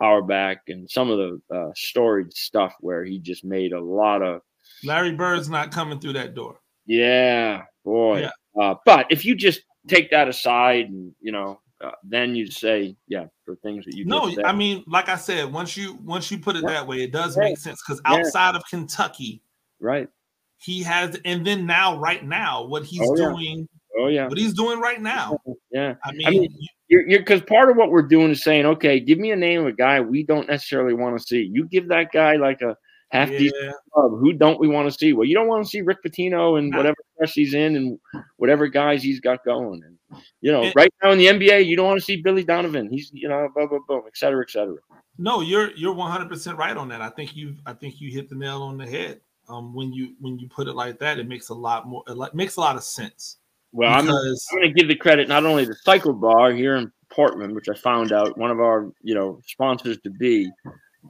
[0.00, 4.40] Auerbach and some of the uh, storied stuff where he just made a lot of.
[4.84, 6.60] Larry Bird's not coming through that door.
[6.86, 8.20] Yeah, boy.
[8.20, 8.30] Yeah.
[8.60, 12.96] Uh, but if you just take that aside and you know uh, then you say,
[13.06, 16.38] yeah, for things that you no, I mean, like I said, once you once you
[16.38, 16.74] put it yeah.
[16.74, 18.56] that way, it does make sense because outside yeah.
[18.56, 19.42] of Kentucky,
[19.78, 20.08] right,
[20.56, 24.54] he has, and then now, right now, what he's oh, doing, oh yeah, what he's
[24.54, 25.38] doing right now,
[25.70, 25.94] yeah.
[26.02, 26.48] I mean, I mean
[26.88, 29.66] you're because part of what we're doing is saying, okay, give me a name of
[29.66, 31.42] a guy we don't necessarily want to see.
[31.42, 32.76] You give that guy like a
[33.10, 33.38] half yeah.
[33.38, 34.12] decent club.
[34.18, 35.12] Who don't we want to see?
[35.12, 37.98] Well, you don't want to see Rick Pitino and whatever press he's in and
[38.36, 39.82] whatever guys he's got going.
[39.84, 42.88] And you know, right now in the NBA, you don't want to see Billy Donovan.
[42.90, 44.76] He's you know, blah blah blah, et cetera, et cetera.
[45.18, 47.00] No, you're you're 100 percent right on that.
[47.00, 49.20] I think you I think you hit the nail on the head.
[49.48, 52.02] Um, when you when you put it like that, it makes a lot more.
[52.08, 53.38] It makes a lot of sense.
[53.72, 54.48] Well, because...
[54.52, 57.54] I'm, I'm going to give the credit not only to Cycle Bar here in Portland,
[57.54, 60.50] which I found out one of our you know sponsors to be.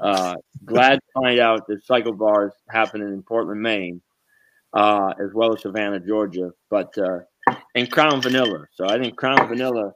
[0.01, 4.01] Uh, glad to find out that Cycle Bar is happening in Portland, Maine
[4.77, 7.21] uh, as well as Savannah, Georgia, but uh,
[7.75, 8.67] and Crown Vanilla.
[8.73, 9.93] So I think Crown Vanilla,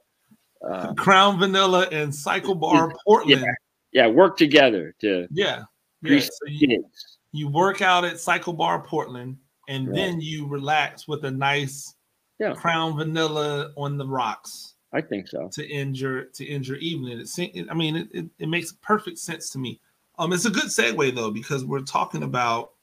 [0.67, 3.41] uh, Crown Vanilla, and Cycle Bar Portland.
[3.41, 5.63] Yeah, yeah, work together to yeah,
[6.01, 6.19] yeah.
[6.19, 6.83] So you,
[7.31, 9.37] you, work out at Cycle Bar Portland,
[9.69, 9.95] and right.
[9.95, 11.93] then you relax with a nice
[12.39, 12.53] yeah.
[12.53, 14.73] Crown Vanilla on the rocks.
[14.93, 15.47] I think so.
[15.53, 17.19] To end your to end your evening.
[17.19, 19.79] It, I mean, it, it, it makes perfect sense to me.
[20.21, 22.73] Um, it's a good segue though because we're talking about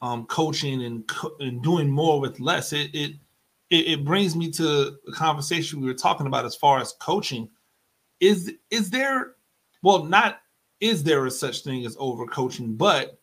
[0.00, 2.72] um, coaching and co- and doing more with less.
[2.72, 3.12] It, it
[3.68, 4.62] it brings me to
[5.04, 7.46] the conversation we were talking about as far as coaching.
[8.20, 9.34] Is is there
[9.82, 10.40] well not
[10.80, 13.20] is there a such thing as overcoaching, but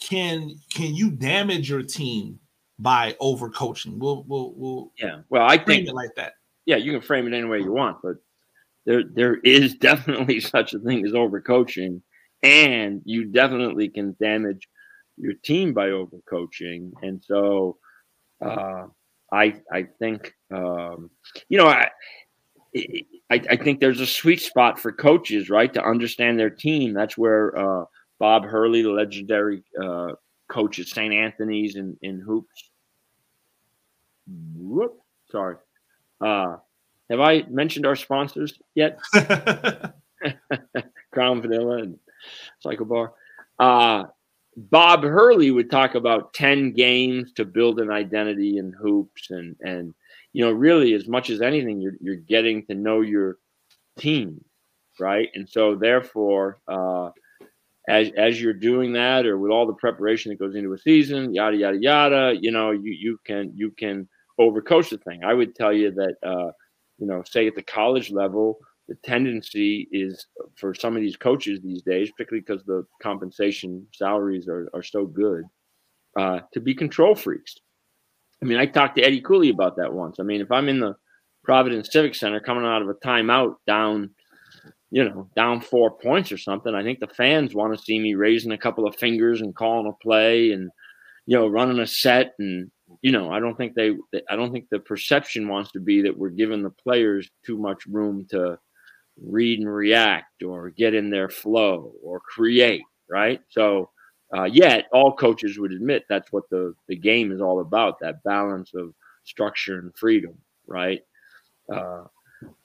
[0.00, 2.40] can can you damage your team
[2.78, 3.98] by overcoaching?
[3.98, 5.20] We'll we'll we'll yeah.
[5.28, 6.36] Well, I think it like that.
[6.64, 8.16] Yeah, you can frame it any way you want, but
[8.86, 12.00] there there is definitely such a thing as overcoaching,
[12.42, 14.68] and you definitely can damage
[15.16, 16.92] your team by overcoaching.
[17.02, 17.78] And so
[18.44, 18.86] uh,
[19.32, 21.10] I I think um,
[21.48, 21.90] you know I,
[22.74, 26.94] I, I think there's a sweet spot for coaches, right, to understand their team.
[26.94, 27.84] That's where uh,
[28.18, 30.12] Bob Hurley, the legendary uh,
[30.48, 31.12] coach at St.
[31.12, 32.70] Anthony's in, in hoops.
[34.54, 35.56] Whoop, sorry.
[36.20, 36.56] Uh,
[37.08, 39.00] have I mentioned our sponsors yet?
[41.12, 41.98] Crown Vanilla and
[42.60, 43.12] Cycle Bar.
[43.58, 44.04] Uh,
[44.56, 49.94] Bob Hurley would talk about 10 games to build an identity in hoops and and
[50.32, 53.38] you know really as much as anything you're you're getting to know your
[53.98, 54.44] team,
[54.98, 55.28] right?
[55.34, 57.10] And so therefore uh
[57.88, 61.32] as as you're doing that or with all the preparation that goes into a season,
[61.32, 64.08] yada yada yada, you know, you you can you can
[64.38, 65.24] overcoach the thing.
[65.24, 66.50] I would tell you that uh
[66.98, 68.58] you know, say at the college level,
[68.90, 70.26] the tendency is
[70.56, 75.06] for some of these coaches these days, particularly because the compensation salaries are, are so
[75.06, 75.44] good,
[76.18, 77.54] uh, to be control freaks.
[78.42, 80.18] I mean, I talked to Eddie Cooley about that once.
[80.18, 80.96] I mean, if I'm in the
[81.44, 84.10] Providence Civic Center coming out of a timeout down,
[84.90, 88.16] you know, down four points or something, I think the fans want to see me
[88.16, 90.68] raising a couple of fingers and calling a play and,
[91.26, 92.72] you know, running a set and
[93.02, 93.92] you know, I don't think they,
[94.28, 97.86] I don't think the perception wants to be that we're giving the players too much
[97.86, 98.58] room to
[99.22, 103.40] read and react or get in their flow or create, right?
[103.48, 103.90] So,
[104.34, 108.22] uh, yet all coaches would admit that's what the, the game is all about that
[108.22, 108.94] balance of
[109.24, 110.34] structure and freedom,
[110.66, 111.00] right?
[111.72, 112.04] Uh,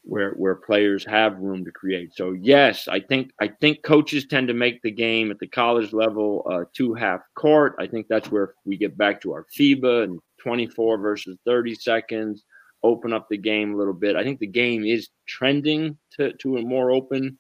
[0.04, 2.16] where where players have room to create.
[2.16, 5.94] So yes, I think I think coaches tend to make the game at the college
[5.94, 7.76] level uh, too half court.
[7.80, 12.46] I think that's where we get back to our FIBA and 24 versus 30 seconds
[12.86, 14.16] open up the game a little bit.
[14.16, 17.38] I think the game is trending to, to a more open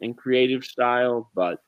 [0.00, 1.62] and creative style, but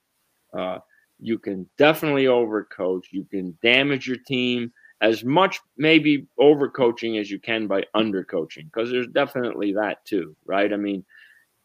[0.57, 0.79] uh,
[1.21, 3.05] you can definitely overcoach.
[3.11, 8.91] You can damage your team as much, maybe overcoaching as you can by undercoaching, because
[8.91, 10.73] there's definitely that too, right?
[10.73, 11.05] I mean,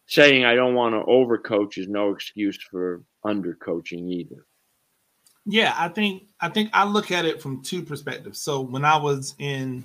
[0.05, 4.45] saying I don't want to overcoach is no excuse for undercoaching either.
[5.45, 8.39] Yeah, I think I think I look at it from two perspectives.
[8.41, 9.83] So when I was in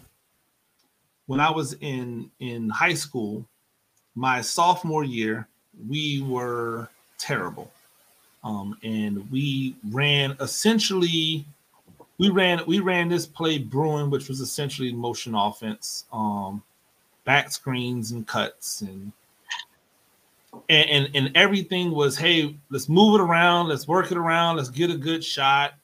[1.28, 3.44] when I was in in high school,
[4.16, 5.46] my sophomore year,
[5.88, 7.70] we were terrible,
[8.42, 11.46] um, and we ran essentially.
[12.16, 16.64] We ran we ran this play Bruin, which was essentially motion offense, um,
[17.24, 19.12] back screens and cuts and
[20.68, 24.70] and, and, and everything was hey let's move it around let's work it around let's
[24.70, 25.74] get a good shot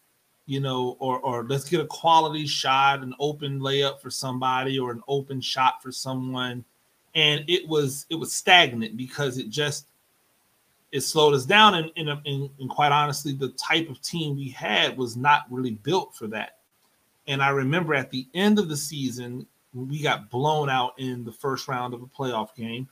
[0.46, 4.90] you know, or or let's get a quality shot, an open layup for somebody, or
[4.90, 6.64] an open shot for someone,
[7.14, 9.86] and it was it was stagnant because it just
[10.92, 14.50] it slowed us down, and and, and, and quite honestly, the type of team we
[14.50, 16.58] had was not really built for that.
[17.26, 21.32] And I remember at the end of the season, we got blown out in the
[21.32, 22.86] first round of a playoff game,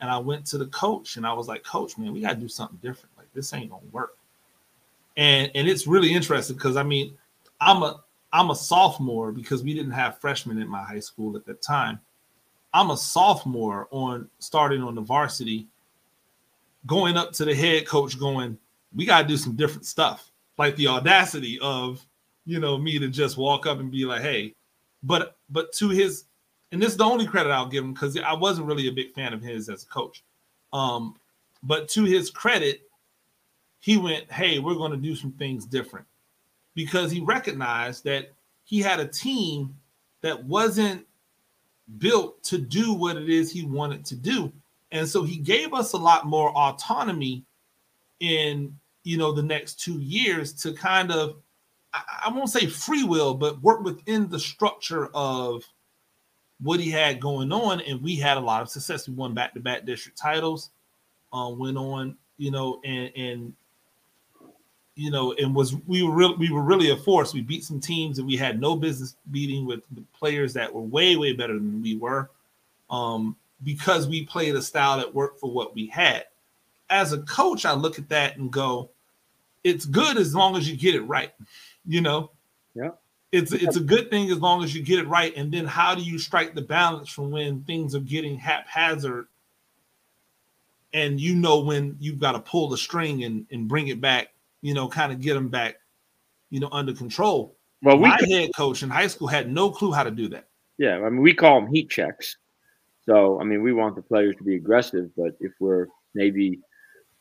[0.00, 2.40] and I went to the coach and I was like, "Coach, man, we got to
[2.40, 3.16] do something different.
[3.16, 4.18] Like this ain't gonna work."
[5.18, 7.18] And and it's really interesting because I mean,
[7.60, 8.00] I'm a
[8.32, 12.00] I'm a sophomore because we didn't have freshmen in my high school at that time.
[12.72, 15.66] I'm a sophomore on starting on the varsity,
[16.86, 18.56] going up to the head coach, going,
[18.94, 22.06] "We got to do some different stuff." Like the audacity of
[22.46, 24.54] you know me to just walk up and be like, "Hey,"
[25.02, 26.24] but but to his,
[26.70, 29.12] and this is the only credit I'll give him because I wasn't really a big
[29.14, 30.22] fan of his as a coach.
[30.72, 31.16] Um,
[31.64, 32.87] but to his credit,
[33.88, 36.04] he went, Hey, we're going to do some things different
[36.74, 38.34] because he recognized that
[38.64, 39.74] he had a team
[40.20, 41.06] that wasn't
[41.96, 44.52] built to do what it is he wanted to do.
[44.92, 47.46] And so he gave us a lot more autonomy
[48.20, 51.36] in you know the next two years to kind of
[51.94, 55.64] I, won't say free will, but work within the structure of
[56.60, 59.08] what he had going on, and we had a lot of success.
[59.08, 60.72] We won back-to-back district titles,
[61.32, 63.54] uh, went on, you know, and and
[64.98, 67.32] you know, and was we were really we were really a force.
[67.32, 69.82] We beat some teams that we had no business beating with
[70.12, 72.30] players that were way way better than we were,
[72.90, 76.24] um, because we played a style that worked for what we had.
[76.90, 78.90] As a coach, I look at that and go,
[79.62, 81.32] it's good as long as you get it right.
[81.86, 82.32] You know,
[82.74, 82.90] yeah,
[83.30, 85.32] it's it's a good thing as long as you get it right.
[85.36, 89.28] And then how do you strike the balance from when things are getting haphazard
[90.92, 94.30] and you know when you've got to pull the string and, and bring it back
[94.62, 95.76] you know, kind of get them back,
[96.50, 97.56] you know, under control.
[97.82, 100.48] Well, we my head coach in high school had no clue how to do that.
[100.78, 102.36] Yeah, I mean, we call them heat checks.
[103.04, 106.60] So, I mean, we want the players to be aggressive, but if we're maybe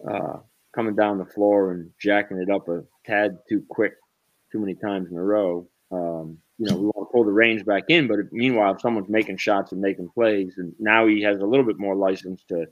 [0.10, 0.38] uh,
[0.76, 3.94] coming down the floor and jacking it up a tad too quick,
[4.52, 7.66] too many times in a row, um, you know, we want to pull the range
[7.66, 8.08] back in.
[8.08, 11.46] But if, meanwhile, if someone's making shots and making plays, and now he has a
[11.46, 12.68] little bit more license to, you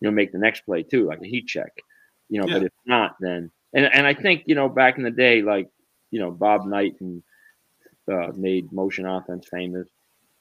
[0.00, 1.72] know, make the next play too, like a heat check.
[2.28, 2.54] You know, yeah.
[2.54, 5.68] but if not, then and and I think you know back in the day, like
[6.10, 7.22] you know Bob Knight and
[8.10, 9.88] uh, made motion offense famous.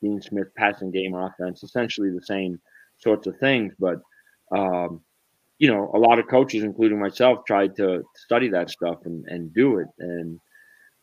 [0.01, 2.59] Dean Smith passing game offense, essentially the same
[2.97, 3.73] sorts of things.
[3.79, 4.01] But
[4.51, 5.01] um,
[5.59, 9.53] you know, a lot of coaches, including myself, tried to study that stuff and, and
[9.53, 9.88] do it.
[9.99, 10.39] And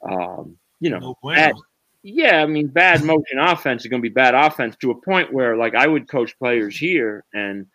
[0.08, 1.54] um, you know, No bad,
[2.02, 5.32] yeah, I mean, bad motion offense is going to be bad offense to a point
[5.32, 7.66] where, like, I would coach players here, and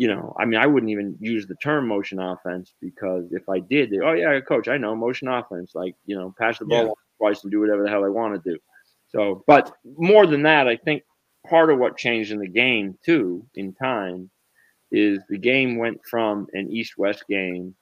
[0.00, 3.58] you know, I mean, I wouldn't even use the term motion offense because if I
[3.58, 6.86] did, they, oh yeah, coach, I know motion offense, like you know, pass the ball
[6.86, 6.92] Yeah.
[7.18, 8.58] twice and do whatever the hell I want to do.
[9.08, 11.02] So, but more than that, I think
[11.46, 14.30] part of what changed in the game too, in time,
[14.90, 17.74] is the game went from an east-west game,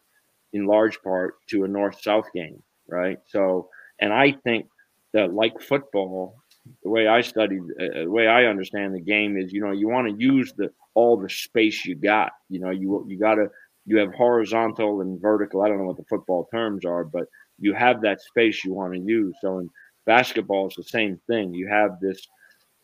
[0.53, 3.19] in large part, to a north-south game, right?
[3.29, 3.69] So,
[4.01, 4.67] and I think
[5.13, 6.35] that like football,
[6.83, 9.89] the way I studied, uh, the way I understand the game is, you know, you
[9.89, 12.33] want to use the all the space you got.
[12.49, 13.49] You know, you you got to
[13.87, 15.63] you have horizontal and vertical.
[15.63, 17.27] I don't know what the football terms are, but
[17.59, 19.35] you have that space you want to use.
[19.41, 19.71] So in
[20.07, 21.55] basketball, it's the same thing.
[21.55, 22.27] You have this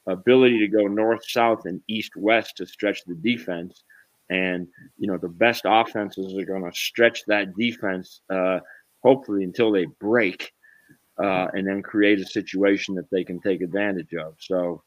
[0.06, 3.84] ability to go north, south, and east, west to stretch the defense.
[4.30, 4.66] And
[4.98, 8.60] you know the best offenses are going to stretch that defense, uh,
[9.02, 10.52] hopefully until they break,
[11.18, 14.34] uh, and then create a situation that they can take advantage of.
[14.38, 14.82] So,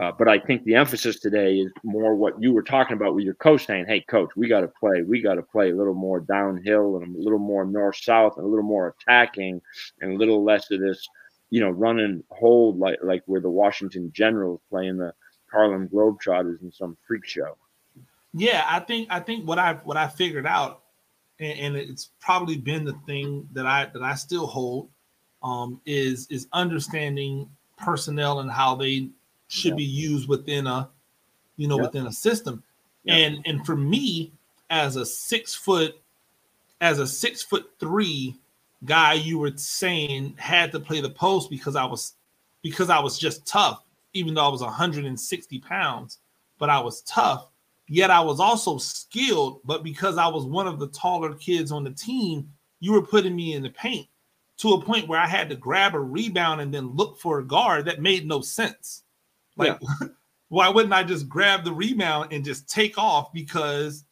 [0.00, 3.24] uh, but I think the emphasis today is more what you were talking about with
[3.24, 5.02] your coach saying, "Hey, coach, we got to play.
[5.02, 8.46] We got to play a little more downhill and a little more north south and
[8.46, 9.60] a little more attacking
[10.00, 11.06] and a little less of this,
[11.50, 15.12] you know, run and hold like like where the Washington Generals playing the
[15.50, 17.56] Harlem Globetrotters in some freak show."
[18.34, 20.82] Yeah, I think I think what I what I figured out,
[21.40, 24.90] and, and it's probably been the thing that I that I still hold,
[25.42, 29.10] um, is is understanding personnel and how they
[29.48, 29.76] should Yeah.
[29.76, 30.88] be used within a,
[31.56, 31.82] you know, Yeah.
[31.82, 32.62] within a system.
[33.04, 33.14] Yeah.
[33.16, 34.32] And and for me,
[34.70, 36.00] as a six foot,
[36.80, 38.36] as a six foot three
[38.84, 42.14] guy, you were saying had to play the post because I was
[42.62, 43.82] because I was just tough,
[44.12, 46.18] even though I was 160 pounds,
[46.58, 47.48] but I was tough.
[47.88, 51.84] Yet I was also skilled, but because I was one of the taller kids on
[51.84, 54.08] the team, you were putting me in the paint
[54.58, 57.44] to a point where I had to grab a rebound and then look for a
[57.44, 57.84] guard.
[57.84, 59.04] That made no sense.
[59.56, 59.78] Like,
[60.48, 64.04] why wouldn't I just grab the rebound and just take off because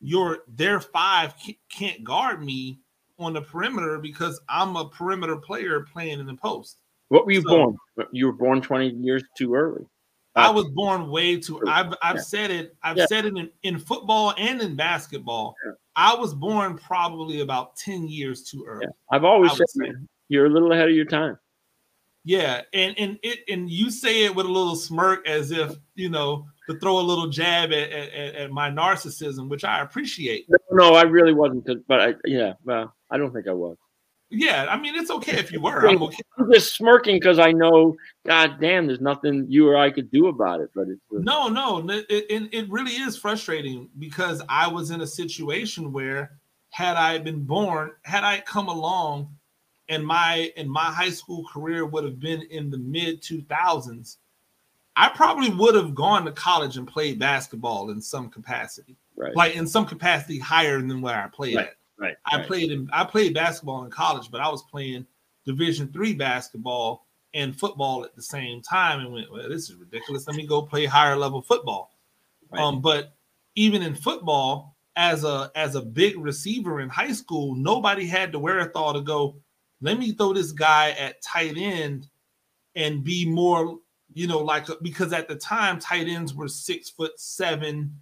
[0.00, 1.34] your their five
[1.68, 2.80] can't guard me
[3.18, 6.80] on the perimeter because I'm a perimeter player playing in the post.
[7.08, 7.76] What were you So- born?
[8.12, 9.84] You were born twenty years too early.
[10.36, 11.60] I Uh, was born way too.
[11.66, 12.22] I've I've Yeah.
[12.22, 12.76] said it.
[12.82, 13.06] I've Yeah.
[13.06, 15.54] said it in, in football and in basketball.
[15.64, 15.72] Yeah.
[15.96, 18.86] I was born probably about ten years too early.
[19.10, 19.92] I've always said say.
[20.28, 21.36] you're a little ahead of your time.
[22.24, 26.10] Yeah, and and it and you say it with a little smirk as if you
[26.10, 30.46] know to throw a little jab at at, at- at my narcissism, which I appreciate.
[30.48, 31.66] No, no, I really wasn't.
[31.88, 33.76] But I, yeah, well, I don't think I was.
[34.30, 35.86] Yeah, I mean it's okay if you were.
[35.86, 36.22] I'm okay.
[36.38, 40.28] I'm just smirking because I know, God damn, there's nothing you or I could do
[40.28, 40.70] about it.
[40.74, 45.00] But it's uh, No, no, it, it, it really is frustrating because I was in
[45.00, 46.32] a situation where
[46.70, 49.34] had I been born, had I come along
[49.88, 54.18] and my and my high school career would have been in the mid 2000s,
[54.94, 58.96] I probably would have gone to college and played basketball in some capacity.
[59.16, 61.74] right, Like in some capacity higher than where I played Right, at.
[62.00, 62.16] Right.
[62.26, 62.46] I right.
[62.46, 65.06] played in I played basketball in college, but I was playing
[65.46, 70.26] Division three basketball and football at the same time, and went, well, this is ridiculous.
[70.26, 71.92] Let me go play higher level football.
[72.50, 72.60] Right.
[72.60, 73.14] Um, but
[73.54, 78.38] even in football, as a as a big receiver in high school, nobody had the
[78.38, 79.36] wherewithal to go.
[79.80, 82.08] Let me throw this guy at tight end
[82.74, 83.78] and be more,
[84.12, 87.96] you know, like because at the time tight ends were six foot seven,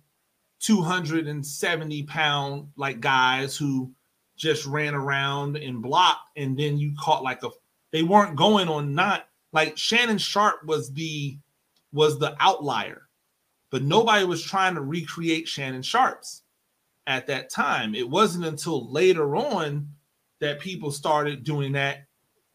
[0.61, 3.93] 270 pound like guys who
[4.37, 7.51] just ran around and blocked and then you caught like a
[7.93, 11.39] they weren't going on not like Shannon Sharpe was the
[11.93, 13.09] was the outlier
[13.71, 16.43] but nobody was trying to recreate Shannon Sharpes
[17.07, 17.95] at that time.
[17.95, 19.89] It wasn't until later on
[20.41, 22.05] that people started doing that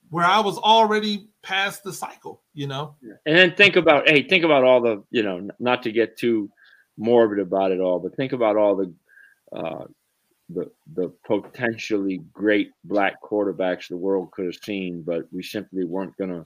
[0.10, 2.96] where I was already past the cycle you know?
[3.26, 6.50] And then think about, hey, think about all the, you know, not to get too
[6.98, 8.94] morbid about it all, but think about all the,
[9.56, 9.86] uh,
[10.50, 16.16] the the potentially great black quarterbacks the world could have seen, but we simply weren't
[16.18, 16.46] going to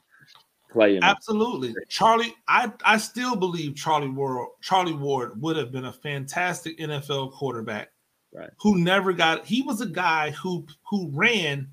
[0.72, 1.00] play.
[1.02, 1.74] Absolutely.
[1.90, 7.34] Charlie, I, I still believe Charlie Ward Charlie Ward would have been a fantastic NFL
[7.34, 7.92] quarterback.
[8.34, 8.50] Right.
[8.62, 11.70] Who never got he was a guy who who ran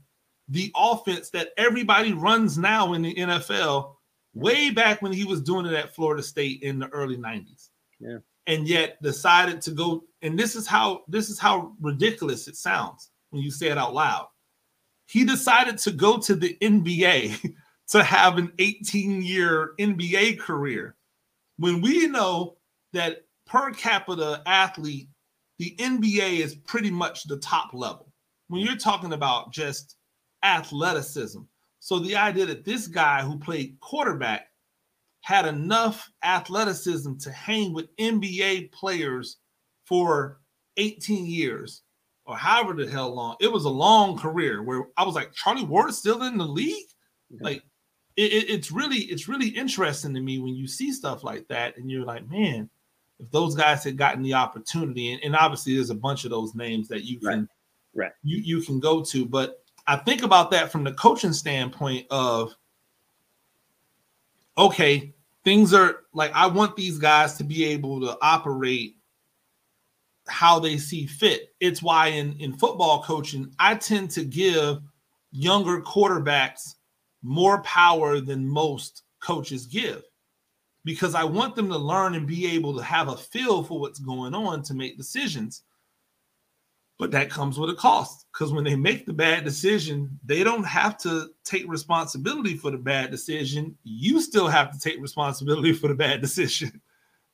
[0.49, 3.95] the offense that everybody runs now in the NFL
[4.35, 7.71] way back when he was doing it at Florida State in the early 90s.
[7.99, 8.19] Yeah.
[8.47, 13.11] And yet decided to go and this is how this is how ridiculous it sounds
[13.31, 14.29] when you say it out loud.
[15.07, 17.55] He decided to go to the NBA
[17.89, 20.97] to have an 18 year NBA career
[21.59, 22.57] when we know
[22.93, 25.09] that per capita athlete,
[25.59, 28.13] the NBA is pretty much the top level.
[28.49, 29.97] When you're talking about just
[30.43, 31.41] athleticism.
[31.81, 34.49] So the idea that this guy who played quarterback
[35.25, 39.39] had enough athleticism to hang with NBA players
[39.87, 40.39] for
[40.77, 41.81] 18 years
[42.27, 43.35] or however the hell long.
[43.41, 46.45] It was a long career where I was like, Charlie Ward is still in the
[46.45, 46.89] league?
[47.41, 47.63] Like
[48.17, 51.79] it, it, it's really it's really interesting to me when you see stuff like that
[51.79, 52.69] and you're like, man,
[53.19, 56.55] if those guys had gotten the opportunity, and, and obviously there's a bunch of those
[56.55, 57.49] names that you can
[57.95, 58.05] right.
[58.05, 58.13] right.
[58.23, 62.55] you you can go to, but I think about that from the coaching standpoint of
[64.57, 68.97] okay, things are like I want these guys to be able to operate
[70.27, 71.55] how they see fit.
[71.61, 74.81] It's why in, in football coaching, I tend to give
[75.33, 76.75] younger quarterbacks
[77.23, 80.03] more power than most coaches give
[80.85, 83.99] because I want them to learn and be able to have a feel for what's
[83.99, 85.64] going on to make decisions.
[86.99, 90.65] But that comes with a cost because when they make the bad decision, they don't
[90.65, 93.77] have to take responsibility for the bad decision.
[93.83, 96.81] You still have to take responsibility for the bad decision.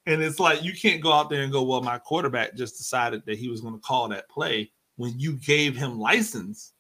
[0.07, 3.23] And it's like you can't go out there and go, well, my quarterback just decided
[3.27, 6.73] that he was going to call that play when you gave him license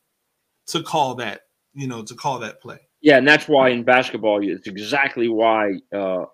[0.68, 1.42] to call that,
[1.74, 2.78] you know, to call that play.
[3.02, 6.24] Yeah, and that's why in basketball, it's exactly why uh,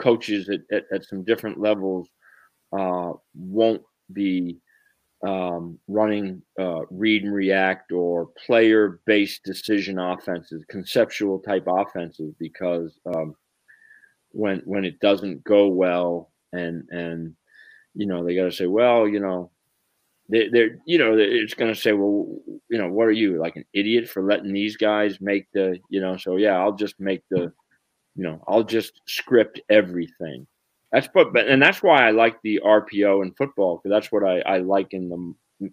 [0.00, 2.08] coaches at, at, at, some different levels
[2.72, 3.82] uh, won't
[4.12, 4.58] be
[5.26, 12.98] um, running uh, read and react or player based decision offenses, conceptual type offenses, because
[13.14, 13.34] um,
[14.32, 17.34] when when it doesn't go well and and
[17.94, 19.50] you know they got to say well you know
[20.28, 22.26] they, they're you know it's going to say well
[22.68, 26.00] you know what are you like an idiot for letting these guys make the you
[26.00, 27.52] know so yeah i'll just make the
[28.14, 30.46] you know i'll just script everything
[30.92, 34.24] that's but, but and that's why i like the rpo in football because that's what
[34.24, 35.08] i i like in
[35.60, 35.70] the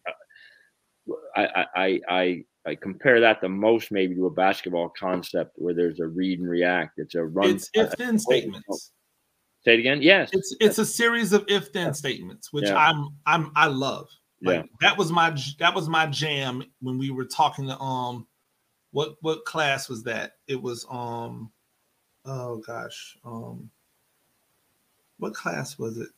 [1.35, 6.01] I, I i I compare that the most maybe to a basketball concept where there's
[6.01, 6.99] a read and react.
[6.99, 7.49] It's a run.
[7.49, 8.91] It's if then statements.
[9.63, 10.01] Say it again.
[10.01, 10.29] Yes.
[10.33, 12.75] It's it's a series of if then statements, which yeah.
[12.75, 14.09] I'm I'm I love.
[14.43, 14.63] Like yeah.
[14.81, 18.27] that was my that was my jam when we were talking to um
[18.91, 20.33] what what class was that?
[20.47, 21.51] It was um
[22.25, 23.69] oh gosh um
[25.19, 26.09] what class was it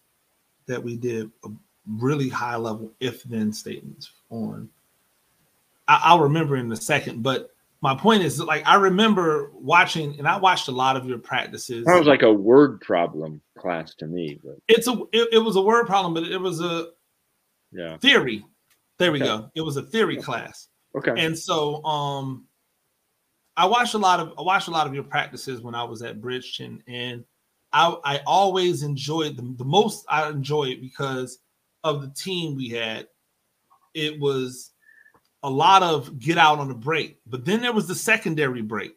[0.68, 1.50] that we did a
[1.88, 4.70] really high level if then statements on
[5.90, 7.50] I, will remember in a second, but
[7.82, 11.86] my point is like I remember watching, and I watched a lot of your practices.
[11.86, 14.40] That was like a word problem class to me.
[14.44, 14.58] But.
[14.68, 16.90] It's a it, it was a word problem, but it was a
[17.72, 18.46] yeah theory.
[18.98, 19.28] There we okay.
[19.28, 19.52] go.
[19.56, 20.24] It was a theory okay.
[20.24, 20.68] class.
[20.96, 21.14] Okay.
[21.18, 22.46] And so um
[23.56, 26.02] I watched a lot of I watched a lot of your practices when I was
[26.02, 27.24] at Bridgton, and
[27.72, 31.40] I I always enjoyed the, the most I enjoyed because
[31.84, 33.08] of the team we had.
[33.94, 34.72] It was
[35.44, 38.92] a lot of get out on the break, but then there was the secondary break.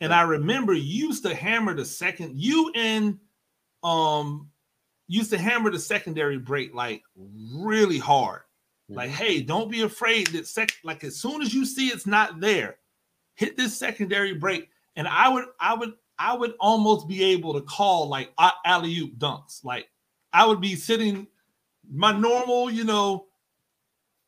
[0.00, 3.18] And I remember you used to hammer the second, you and
[3.82, 4.50] um
[5.06, 8.42] used to hammer the secondary break like really hard.
[8.88, 12.40] Like, hey, don't be afraid that sec like as soon as you see it's not
[12.40, 12.76] there,
[13.34, 14.68] hit this secondary break.
[14.96, 18.32] And I would, I would, I would almost be able to call like
[18.64, 19.64] alley oop dunks.
[19.64, 19.88] Like
[20.32, 21.26] I would be sitting
[21.90, 23.26] my normal, you know,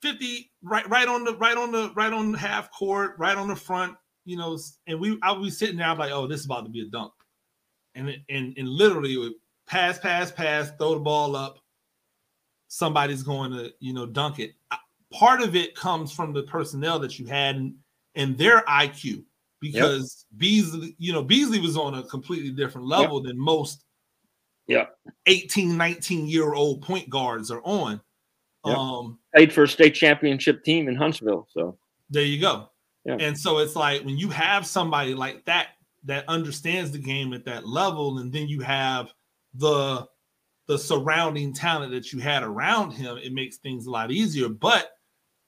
[0.03, 3.49] 50 right right on the right on the right on the half court, right on
[3.49, 6.41] the front, you know, and we I would be sitting there, I'm like, oh, this
[6.41, 7.13] is about to be a dunk.
[7.95, 9.35] And and and literally it would
[9.67, 11.59] pass, pass, pass, throw the ball up.
[12.69, 14.55] Somebody's going to, you know, dunk it.
[15.13, 17.75] Part of it comes from the personnel that you had and,
[18.17, 19.25] and their IQ
[19.61, 20.39] because yep.
[20.39, 23.29] Beasley, you know, Beasley was on a completely different level yep.
[23.29, 23.85] than most
[24.67, 24.87] yeah
[25.27, 28.01] 18, 19 year old point guards are on.
[28.65, 28.77] Yep.
[28.77, 31.47] Um, played for a state championship team in Huntsville.
[31.53, 31.79] So
[32.11, 32.71] there you go.
[33.05, 33.17] Yeah.
[33.21, 35.69] And so it's like when you have somebody like that
[36.05, 39.13] that understands the game at that level, and then you have
[39.55, 40.07] the
[40.67, 44.49] the surrounding talent that you had around him, it makes things a lot easier.
[44.49, 44.91] But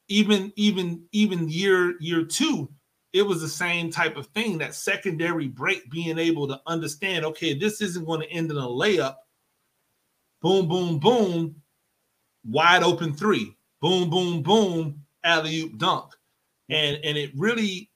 [0.09, 2.71] even even even year year two,
[3.13, 4.59] it was the same type of thing.
[4.59, 8.63] That secondary break, being able to understand, okay, this isn't going to end in a
[8.63, 9.17] layup.
[10.41, 11.57] Boom, boom, boom
[12.49, 16.13] wide open three, boom, boom, boom, alley oop dunk,
[16.69, 17.91] and and it really,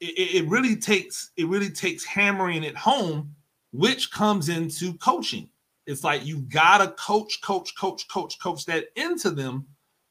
[0.00, 3.34] it, it really takes it really takes hammering it home,
[3.72, 5.48] which comes into coaching.
[5.86, 9.66] It's like you gotta coach, coach, coach, coach, coach that into them,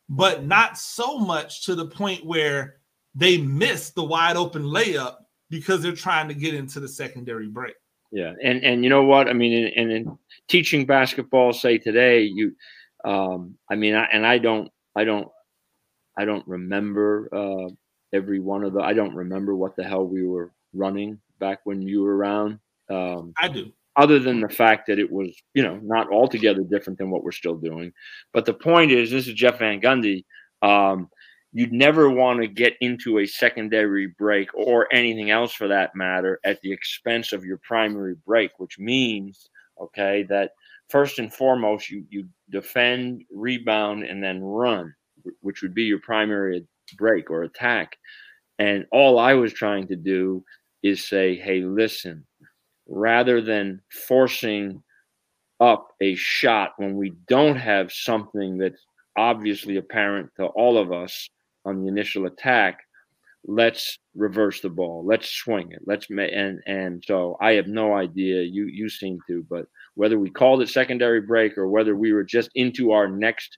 [0.10, 2.78] but not so much to the point where
[3.16, 5.16] they miss the wide open layup
[5.50, 7.76] because they're trying to get into the secondary break.
[8.12, 9.28] Yeah, and and you know what?
[9.28, 12.56] I mean, and in, in teaching basketball, say today, you
[13.06, 15.28] um, I mean, I, and I don't, I don't,
[16.18, 17.70] I don't remember uh,
[18.14, 18.82] every one of the.
[18.82, 22.60] I don't remember what the hell we were running back when you were around.
[22.90, 23.72] Um, I do.
[23.98, 27.32] Other than the fact that it was, you know, not altogether different than what we're
[27.32, 27.94] still doing.
[28.34, 30.26] But the point is, this is Jeff Van Gundy.
[30.62, 31.10] Um,
[31.56, 36.38] you'd never want to get into a secondary break or anything else for that matter
[36.44, 39.50] at the expense of your primary break, which means,
[39.80, 40.52] okay, that
[40.90, 44.94] first and foremost, you, you defend, rebound, and then run,
[45.40, 47.96] which would be your primary break or attack.
[48.60, 50.44] And all I was trying to do
[50.84, 52.26] is say, hey, listen,
[52.86, 54.84] rather than forcing
[55.62, 58.86] up a shot when we don't have something that's
[59.16, 61.30] obviously apparent to all of us
[61.66, 62.80] on the initial attack,
[63.48, 65.04] let's reverse the ball.
[65.06, 65.82] Let's swing it.
[65.86, 68.44] Let's make and and so I have no idea.
[68.44, 72.24] You you seem to, but whether we called it secondary break or whether we were
[72.24, 73.58] just into our next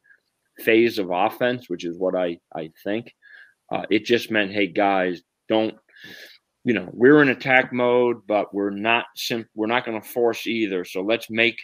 [0.59, 3.13] phase of offense, which is what I I think,
[3.71, 5.75] uh, it just meant, hey guys, don't.
[6.63, 10.45] You know, we're in attack mode, but we're not sim- we're not going to force
[10.45, 10.83] either.
[10.83, 11.57] So let's make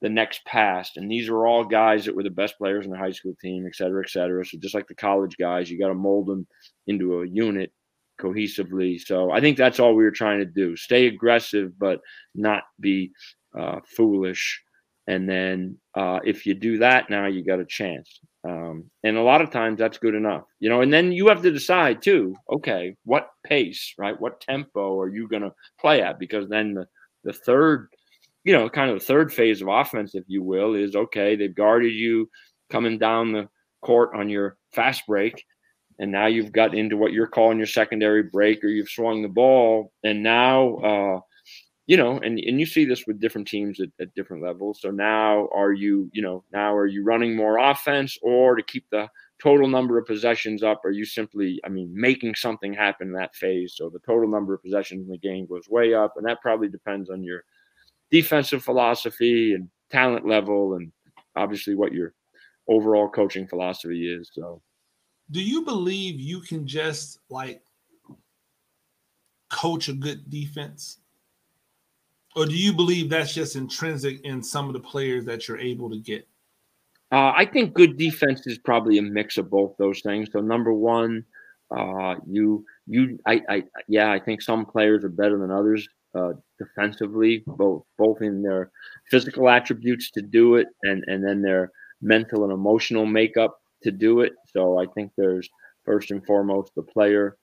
[0.00, 0.92] the next pass.
[0.96, 3.66] And these are all guys that were the best players in the high school team,
[3.66, 4.44] et cetera, et cetera.
[4.44, 6.46] So just like the college guys, you got to mold them
[6.86, 7.72] into a unit
[8.20, 9.00] cohesively.
[9.00, 12.00] So I think that's all we were trying to do: stay aggressive, but
[12.34, 13.12] not be
[13.58, 14.62] uh, foolish.
[15.06, 18.20] And then uh, if you do that, now you got a chance.
[18.44, 20.82] Um, and a lot of times that's good enough, you know.
[20.82, 22.36] And then you have to decide too.
[22.52, 24.20] Okay, what pace, right?
[24.20, 26.18] What tempo are you going to play at?
[26.18, 26.86] Because then the
[27.24, 27.88] the third
[28.44, 31.54] you know, kind of the third phase of offense, if you will, is okay, they've
[31.54, 32.28] guarded you
[32.70, 33.48] coming down the
[33.82, 35.44] court on your fast break.
[35.98, 39.28] And now you've got into what you're calling your secondary break, or you've swung the
[39.28, 39.92] ball.
[40.04, 41.20] And now, uh,
[41.88, 44.80] you know, and, and you see this with different teams at, at different levels.
[44.80, 48.84] So now are you, you know, now are you running more offense or to keep
[48.90, 49.08] the
[49.42, 50.84] total number of possessions up?
[50.84, 53.74] Are you simply, I mean, making something happen in that phase?
[53.74, 56.14] So the total number of possessions in the game goes way up.
[56.16, 57.42] And that probably depends on your
[58.10, 60.92] defensive philosophy and talent level, and
[61.36, 62.14] obviously what your
[62.68, 64.30] overall coaching philosophy is.
[64.32, 64.62] So,
[65.30, 67.62] do you believe you can just like
[69.50, 70.98] coach a good defense?
[72.36, 75.90] Or do you believe that's just intrinsic in some of the players that you're able
[75.90, 76.28] to get?
[77.10, 80.28] Uh, I think good defense is probably a mix of both those things.
[80.30, 81.24] So number one,
[81.74, 86.32] uh, you you I, I yeah, I think some players are better than others uh,
[86.58, 88.70] defensively, both both in their
[89.10, 94.20] physical attributes to do it, and and then their mental and emotional makeup to do
[94.20, 94.32] it.
[94.46, 95.48] So I think there's
[95.84, 97.36] first and foremost the player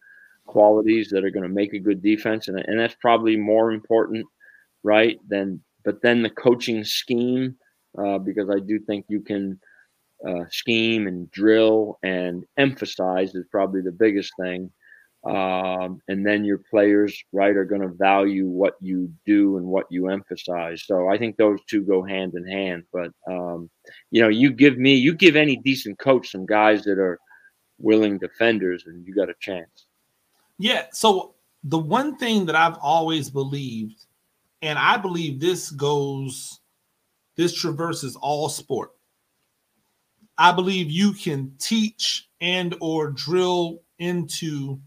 [0.45, 4.26] qualities that are going to make a good defense, and and that's probably more important,
[4.84, 5.20] right?
[5.28, 7.55] Than but then the coaching scheme,
[7.97, 9.59] uh, because I do think you can.
[10.26, 14.72] Uh, scheme and drill and emphasize is probably the biggest thing
[15.26, 19.86] um, and then your players right are going to value what you do and what
[19.89, 20.84] you emphasize.
[20.86, 23.69] So i think those two go hand in hand but um,
[24.11, 27.19] you know you give me you give any decent coach some guys that are
[27.78, 29.88] willing defenders and you got a chance.
[30.57, 34.05] Yeah so the one thing that i've always believed
[34.61, 36.59] and i believe this goes
[37.36, 38.91] this traverses all sport.
[40.38, 44.80] I believe you can teach and or drill into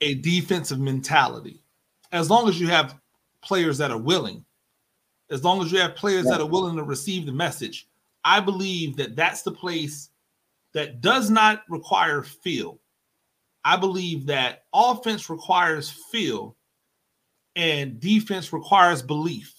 [0.00, 1.62] a defensive mentality.
[2.12, 2.98] As long as you have
[3.42, 4.44] players that are willing,
[5.30, 7.86] as long as you have players that are willing to receive the message,
[8.24, 10.10] I believe that that's the place
[10.72, 12.78] that does not require feel.
[13.64, 16.56] I believe that offense requires feel
[17.56, 19.54] and defense requires belief.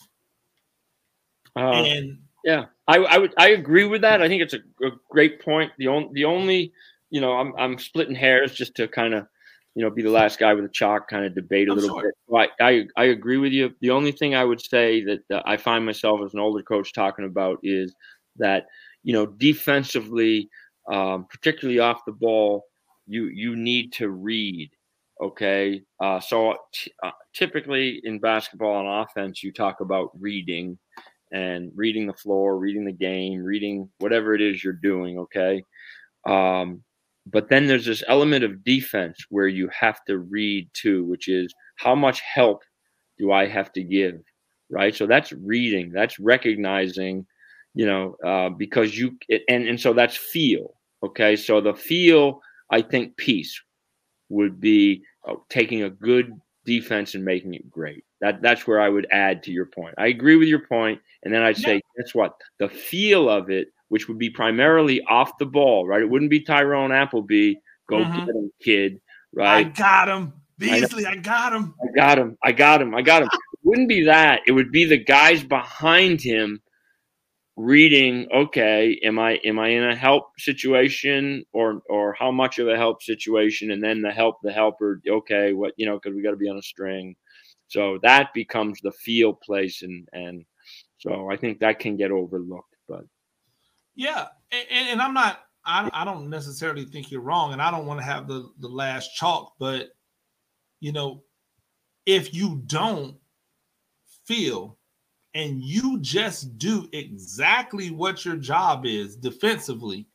[1.55, 4.21] Uh, and yeah, I, I would I agree with that.
[4.21, 5.71] I think it's a, a great point.
[5.77, 6.73] The only the only
[7.09, 9.27] you know I'm I'm splitting hairs just to kind of
[9.79, 12.11] you know, be the last guy with a chalk kind of debate a little sure.
[12.29, 12.49] bit.
[12.59, 13.73] I, I, I agree with you.
[13.79, 16.91] The only thing I would say that uh, I find myself as an older coach
[16.91, 17.95] talking about is
[18.35, 18.65] that
[19.03, 20.49] you know defensively,
[20.91, 22.65] um, particularly off the ball,
[23.07, 24.69] you you need to read.
[25.21, 30.77] Okay, uh, so t- uh, typically in basketball and offense, you talk about reading
[31.31, 35.19] and reading the floor, reading the game, reading whatever it is you're doing.
[35.19, 35.63] Okay.
[36.27, 36.83] Um,
[37.25, 41.53] but then there's this element of defense where you have to read too, which is
[41.75, 42.63] how much help
[43.17, 44.21] do I have to give?
[44.71, 44.95] Right.
[44.95, 47.25] So that's reading, that's recognizing,
[47.73, 49.17] you know, uh, because you,
[49.47, 50.75] and, and so that's feel.
[51.03, 51.35] Okay.
[51.35, 52.41] So the feel,
[52.71, 53.59] I think piece
[54.29, 56.31] would be uh, taking a good
[56.65, 58.03] defense and making it great.
[58.21, 59.95] That that's where I would add to your point.
[59.97, 62.33] I agree with your point, and then I'd say, guess what?
[62.59, 66.01] The feel of it which would be primarily off the ball, right?
[66.01, 67.55] It wouldn't be Tyrone Appleby,
[67.89, 68.25] go mm-hmm.
[68.25, 69.01] get him, kid,
[69.33, 69.67] right?
[69.67, 70.33] I got him.
[70.57, 71.73] Beasley, I, I, got him.
[71.81, 72.37] I got him.
[72.43, 72.93] I got him.
[72.93, 73.29] I got him.
[73.31, 74.41] it wouldn't be that.
[74.45, 76.61] It would be the guys behind him
[77.59, 82.67] reading, okay, am I am I in a help situation or or how much of
[82.67, 83.71] a help situation?
[83.71, 86.49] And then the help the helper, okay, what you know, because we got to be
[86.49, 87.15] on a string.
[87.67, 90.45] So that becomes the feel place and and
[90.99, 92.68] so I think that can get overlooked.
[93.99, 97.85] Yeah, and, and I'm not I, I don't necessarily think you're wrong, and I don't
[97.85, 99.89] want to have the the last chalk, but
[100.79, 101.23] you know,
[102.05, 103.17] if you don't
[104.25, 104.77] feel
[105.35, 110.07] and you just do exactly what your job is defensively,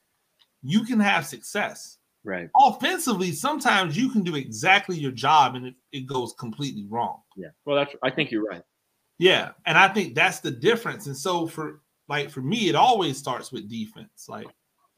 [0.63, 1.99] you can have success.
[2.25, 2.49] Right.
[2.57, 7.21] Offensively, sometimes you can do exactly your job and it, it goes completely wrong.
[7.37, 7.49] Yeah.
[7.67, 8.63] Well, that's I think you're right.
[9.19, 9.51] Yeah.
[9.67, 11.07] And I think that's the difference.
[11.07, 14.27] And so for like for me, it always starts with defense.
[14.29, 14.49] Like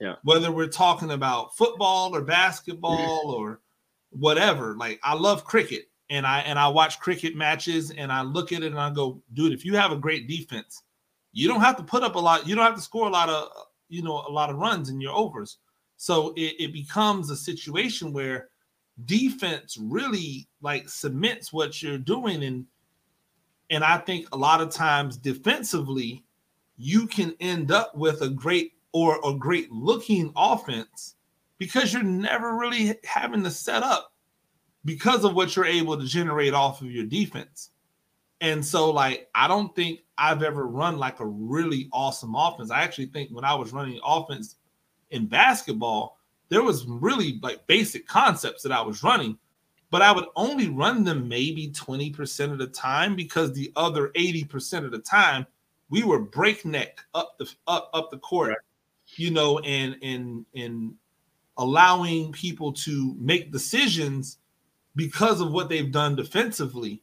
[0.01, 2.29] yeah, whether we're talking about football or mm-hmm.
[2.29, 3.61] basketball or
[4.11, 4.77] whatever.
[4.77, 8.63] Like I love cricket and I and I watch cricket matches and I look at
[8.63, 10.83] it and I go, dude, if you have a great defense,
[11.33, 13.29] you don't have to put up a lot, you don't have to score a lot
[13.29, 13.49] of
[13.89, 15.59] you know a lot of runs in your overs.
[15.97, 18.49] So it, it becomes a situation where
[19.05, 22.67] defense really like cements what you're doing and
[23.69, 26.25] and I think a lot of times defensively
[26.77, 31.17] you can end up with a great or a great looking offense
[31.59, 34.13] because you're never really having to set up
[34.85, 37.71] because of what you're able to generate off of your defense.
[38.41, 42.71] And so, like, I don't think I've ever run like a really awesome offense.
[42.71, 44.57] I actually think when I was running offense
[45.11, 46.19] in basketball,
[46.49, 49.39] there was really like basic concepts that I was running,
[49.91, 54.85] but I would only run them maybe 20% of the time because the other 80%
[54.85, 55.47] of the time
[55.89, 58.59] we were breakneck up the up up the court, right.
[59.17, 60.95] you know, and and and
[61.59, 64.39] allowing people to make decisions
[64.95, 67.03] because of what they've done defensively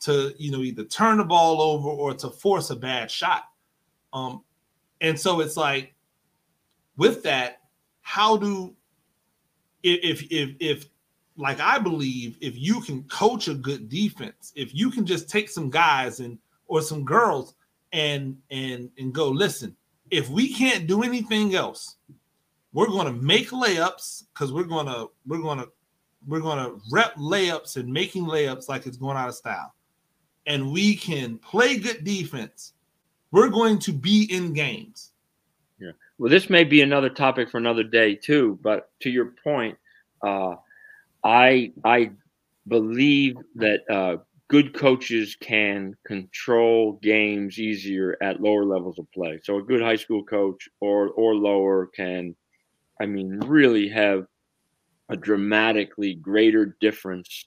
[0.00, 3.44] to you know either turn the ball over or to force a bad shot
[4.12, 4.42] um
[5.00, 5.94] and so it's like
[6.96, 7.60] with that
[8.00, 8.74] how do
[9.82, 10.86] if if if
[11.36, 15.48] like i believe if you can coach a good defense if you can just take
[15.48, 17.54] some guys and or some girls
[17.92, 19.74] and and and go listen
[20.10, 21.96] if we can't do anything else
[22.72, 25.68] we're going to make layups because we're going to we're going to
[26.26, 29.74] we're going to rep layups and making layups like it's going out of style.
[30.46, 32.74] And we can play good defense.
[33.30, 35.12] We're going to be in games.
[35.78, 35.92] Yeah.
[36.18, 38.58] Well, this may be another topic for another day too.
[38.62, 39.76] But to your point,
[40.22, 40.56] uh,
[41.24, 42.12] I I
[42.66, 44.16] believe that uh,
[44.48, 49.38] good coaches can control games easier at lower levels of play.
[49.44, 52.34] So a good high school coach or or lower can,
[53.00, 54.26] I mean, really have
[55.10, 57.46] a dramatically greater difference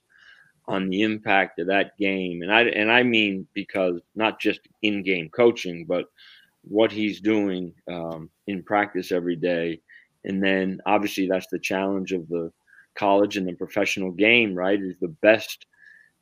[0.68, 2.42] on the impact of that game.
[2.42, 6.06] And I and I mean because not just in-game coaching, but
[6.62, 9.80] what he's doing um, in practice every day.
[10.24, 12.52] And then obviously that's the challenge of the
[12.94, 14.80] college and the professional game, right?
[14.80, 15.66] Is the best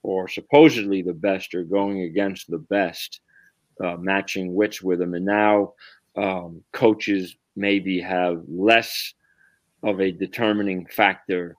[0.03, 3.21] or supposedly the best are going against the best,
[3.85, 5.15] uh, matching wits with them.
[5.15, 5.75] And now
[6.17, 9.15] um, coaches maybe have less
[9.83, 11.57] of a determining factor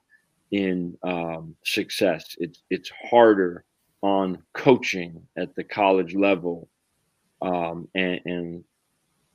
[0.50, 2.36] in um, success.
[2.38, 3.64] It's it's harder
[4.02, 6.68] on coaching at the college level,
[7.40, 8.64] um, and, and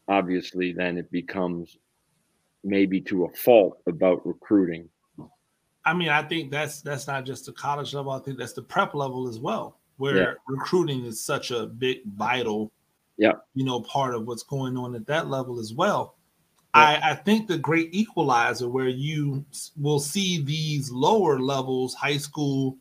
[0.07, 1.77] obviously then it becomes
[2.63, 4.89] maybe to a fault about recruiting.
[5.87, 8.11] I mean, I think that's that's not just the college level.
[8.11, 10.33] I think that's the prep level as well, where yeah.
[10.45, 12.73] recruiting is such a big, vital,
[13.15, 16.15] yeah, you know, part of what's going on at that level as well.
[16.73, 19.43] I, I, think the great equalizer where you
[19.79, 22.77] will see these lower levels, high school,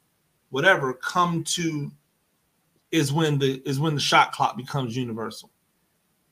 [0.51, 1.91] whatever, come to
[2.91, 5.51] is when the is when the shot clock becomes universal.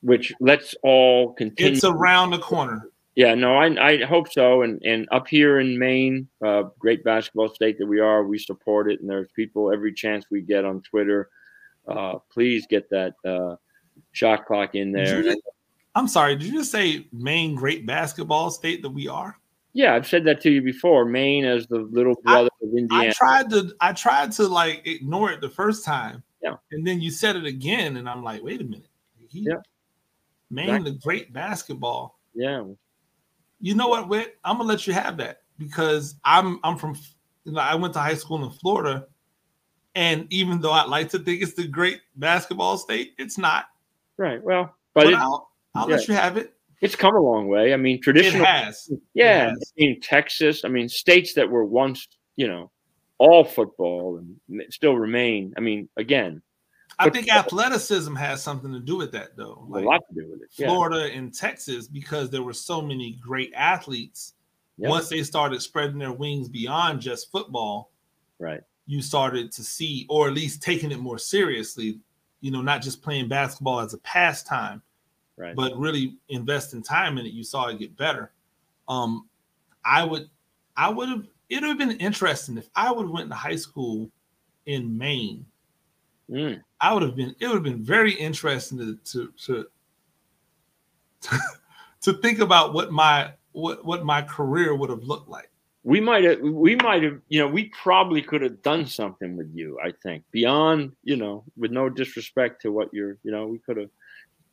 [0.01, 1.71] Which let's all continue.
[1.71, 2.89] It's around the corner.
[3.15, 4.63] Yeah, no, I I hope so.
[4.63, 8.91] And and up here in Maine, uh, great basketball state that we are, we support
[8.91, 8.99] it.
[8.99, 11.29] And there's people every chance we get on Twitter.
[11.87, 13.55] Uh, please get that uh,
[14.11, 15.35] shot clock in there.
[15.95, 19.39] I'm sorry, did you just say Maine great basketball state that we are?
[19.71, 21.05] Yeah, I've said that to you before.
[21.05, 23.09] Maine as the little brother I, of Indiana.
[23.09, 26.21] I tried to I tried to like ignore it the first time.
[26.41, 26.55] Yeah.
[26.71, 28.89] And then you said it again, and I'm like, wait a minute.
[29.29, 29.55] He, yeah.
[30.49, 30.91] Maine, exactly.
[30.91, 32.19] the great basketball.
[32.33, 32.63] Yeah.
[33.59, 34.37] You know what, Whit?
[34.43, 36.95] I'm gonna let you have that because I'm I'm from
[37.45, 39.07] you know, I went to high school in Florida.
[39.93, 43.65] And even though I like to think it's the great basketball state, it's not.
[44.17, 44.43] Right.
[44.43, 45.83] Well, but, but it, I'll yeah.
[45.83, 46.53] let you have it.
[46.81, 47.73] It's come a long way.
[47.73, 48.41] I mean, traditional.
[48.41, 48.91] It has.
[49.13, 49.47] Yeah.
[49.47, 49.73] It has.
[49.77, 50.65] I mean, Texas.
[50.65, 52.71] I mean, states that were once, you know,
[53.19, 55.53] all football and still remain.
[55.57, 56.41] I mean, again,
[56.99, 59.65] I think athleticism has something to do with that, though.
[59.67, 60.49] Like a lot to do with it.
[60.55, 60.67] Yeah.
[60.67, 64.33] Florida and Texas, because there were so many great athletes.
[64.77, 67.91] Once they started spreading their wings beyond just football,
[68.39, 68.61] right?
[68.87, 71.99] You started to see, or at least taking it more seriously.
[72.41, 74.81] You know, not just playing basketball as a pastime,
[75.37, 75.55] right?
[75.55, 77.31] But really investing time in it.
[77.31, 78.33] You saw it get better.
[78.89, 79.29] Um,
[79.85, 80.29] I would,
[80.75, 81.25] I would have.
[81.49, 84.09] It would have been interesting if I would have went to high school
[84.65, 85.45] in Maine.
[86.29, 86.61] Mm.
[86.85, 87.35] I would have been.
[87.39, 88.95] It would have been very interesting to
[89.45, 89.67] to
[91.21, 91.39] to,
[92.01, 95.49] to think about what my what what my career would have looked like.
[95.83, 96.41] We might have.
[96.41, 97.19] We might have.
[97.27, 99.79] You know, we probably could have done something with you.
[99.83, 100.95] I think beyond.
[101.03, 103.17] You know, with no disrespect to what you're.
[103.23, 103.89] You know, we could have.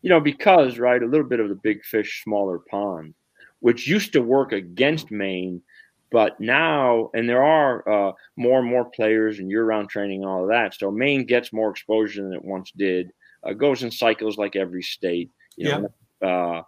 [0.00, 3.12] You know, because right, a little bit of the big fish, smaller pond,
[3.60, 5.60] which used to work against Maine
[6.12, 10.42] but now, and there are uh, more and more players and year-round training and all
[10.42, 10.74] of that.
[10.74, 13.10] So Maine gets more exposure than it once did.
[13.42, 15.88] Uh, goes in cycles like every state, you know.
[16.22, 16.62] Uh,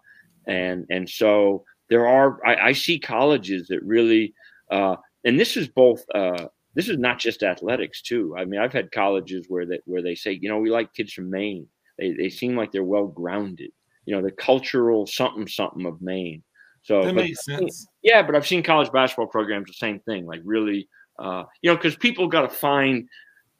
[0.46, 2.44] and and so there are.
[2.44, 4.34] I, I see colleges that really,
[4.70, 6.04] uh, and this is both.
[6.14, 8.34] Uh, this is not just athletics too.
[8.36, 11.12] I mean, I've had colleges where that where they say, you know, we like kids
[11.12, 11.68] from Maine.
[11.98, 13.70] They they seem like they're well grounded.
[14.06, 16.42] You know, the cultural something something of Maine.
[16.84, 17.86] So that makes sense.
[18.02, 20.26] Yeah, but I've seen college basketball programs the same thing.
[20.26, 23.08] Like really, uh, you know, because people got to find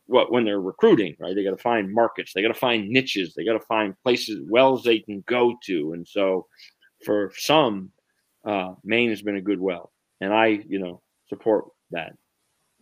[0.07, 1.35] what when they're recruiting, right?
[1.35, 2.33] They got to find markets.
[2.35, 3.33] They got to find niches.
[3.35, 5.95] They got to find places, wells they can go to.
[5.95, 6.47] And so,
[7.03, 7.93] for some,
[8.45, 12.13] uh, Maine has been a good well, and I, you know, support that.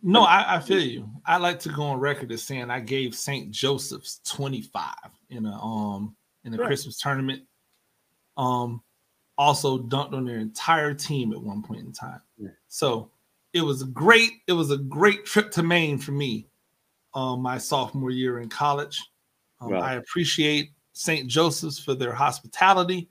[0.05, 1.09] No, I, I, feel you.
[1.25, 3.49] I like to go on record as saying I gave St.
[3.51, 4.93] Joseph's 25
[5.29, 6.67] in a um in a right.
[6.67, 7.43] Christmas tournament.
[8.35, 8.81] Um,
[9.37, 12.21] also dunked on their entire team at one point in time.
[12.37, 12.49] Yeah.
[12.67, 13.09] So
[13.53, 16.47] it was a great, it was a great trip to Maine for me
[17.13, 19.01] um, my sophomore year in college.
[19.61, 21.27] Um, I appreciate St.
[21.27, 23.07] Joseph's for their hospitality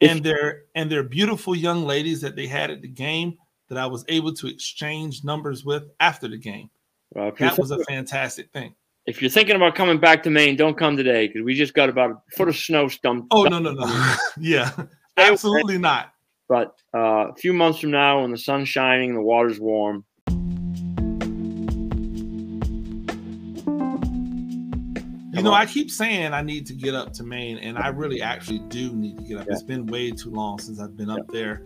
[0.00, 3.36] and their and their beautiful young ladies that they had at the game
[3.68, 6.70] that I was able to exchange numbers with after the game.
[7.12, 8.74] Well, that was a fantastic thing.
[9.06, 11.88] If you're thinking about coming back to Maine, don't come today because we just got
[11.88, 13.28] about a foot of snow stumped.
[13.30, 14.14] Oh no no no!
[14.40, 14.72] yeah,
[15.16, 16.12] Absolutely not.
[16.48, 20.04] But uh, a few months from now, when the sun's shining, the water's warm.
[25.36, 28.22] You know, I keep saying I need to get up to Maine, and I really
[28.22, 29.46] actually do need to get up.
[29.46, 29.52] Yeah.
[29.52, 31.62] It's been way too long since I've been up there.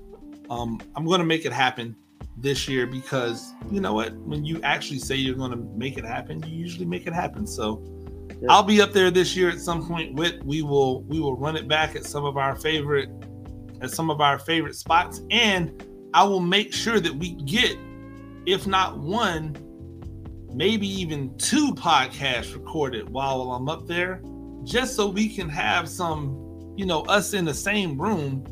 [0.51, 1.95] Um, I'm going to make it happen
[2.37, 4.13] this year because you know what?
[4.17, 7.47] When you actually say you're going to make it happen, you usually make it happen.
[7.47, 7.81] So
[8.41, 8.49] yeah.
[8.49, 10.15] I'll be up there this year at some point.
[10.15, 13.09] With we will we will run it back at some of our favorite
[13.81, 15.23] at some of our favorite spots.
[15.31, 17.77] And I will make sure that we get,
[18.47, 19.57] if not one,
[20.53, 24.23] maybe even two podcasts recorded while I'm up there,
[24.65, 28.45] just so we can have some, you know, us in the same room,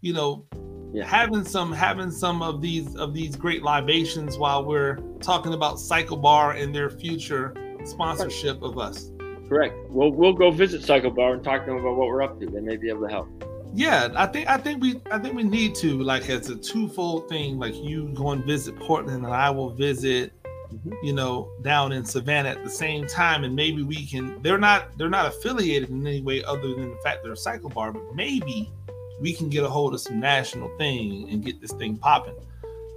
[0.00, 0.46] you know,
[0.92, 1.04] yeah.
[1.04, 6.60] having some having some of these of these great libations while we're talking about CycleBar
[6.60, 9.10] and their future sponsorship of us.
[9.48, 9.74] Correct.
[9.88, 12.46] We'll we'll go visit CycleBar and talk to them about what we're up to.
[12.46, 13.45] They may be able to help
[13.76, 17.28] yeah, I think I think we I think we need to like as a twofold
[17.28, 17.58] thing.
[17.58, 20.92] Like you go and visit Portland, and I will visit, mm-hmm.
[21.02, 24.40] you know, down in Savannah at the same time, and maybe we can.
[24.40, 27.68] They're not they're not affiliated in any way other than the fact they're a cycle
[27.68, 28.72] bar, but maybe
[29.20, 32.34] we can get a hold of some national thing and get this thing popping.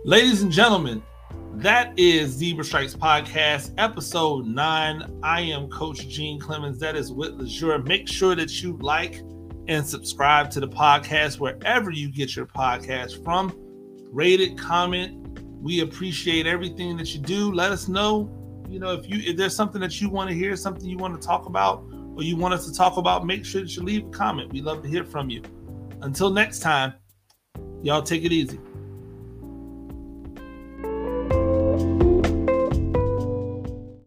[0.06, 1.04] Ladies and gentlemen,
[1.56, 5.20] that is Zebra Stripes Podcast, episode nine.
[5.24, 6.80] I am Coach Gene Clemens.
[6.80, 7.78] That is Whit Leisure.
[7.80, 9.22] Make sure that you like
[9.70, 13.54] and subscribe to the podcast wherever you get your podcast from.
[14.12, 15.40] Rate it, comment.
[15.62, 17.54] We appreciate everything that you do.
[17.54, 18.30] Let us know,
[18.68, 21.22] you know, if you if there's something that you want to hear, something you want
[21.22, 24.08] to talk about, or you want us to talk about, make sure that you leave
[24.08, 24.52] a comment.
[24.52, 25.44] We love to hear from you.
[26.02, 26.96] Until next time,
[27.84, 28.60] y'all take it easy.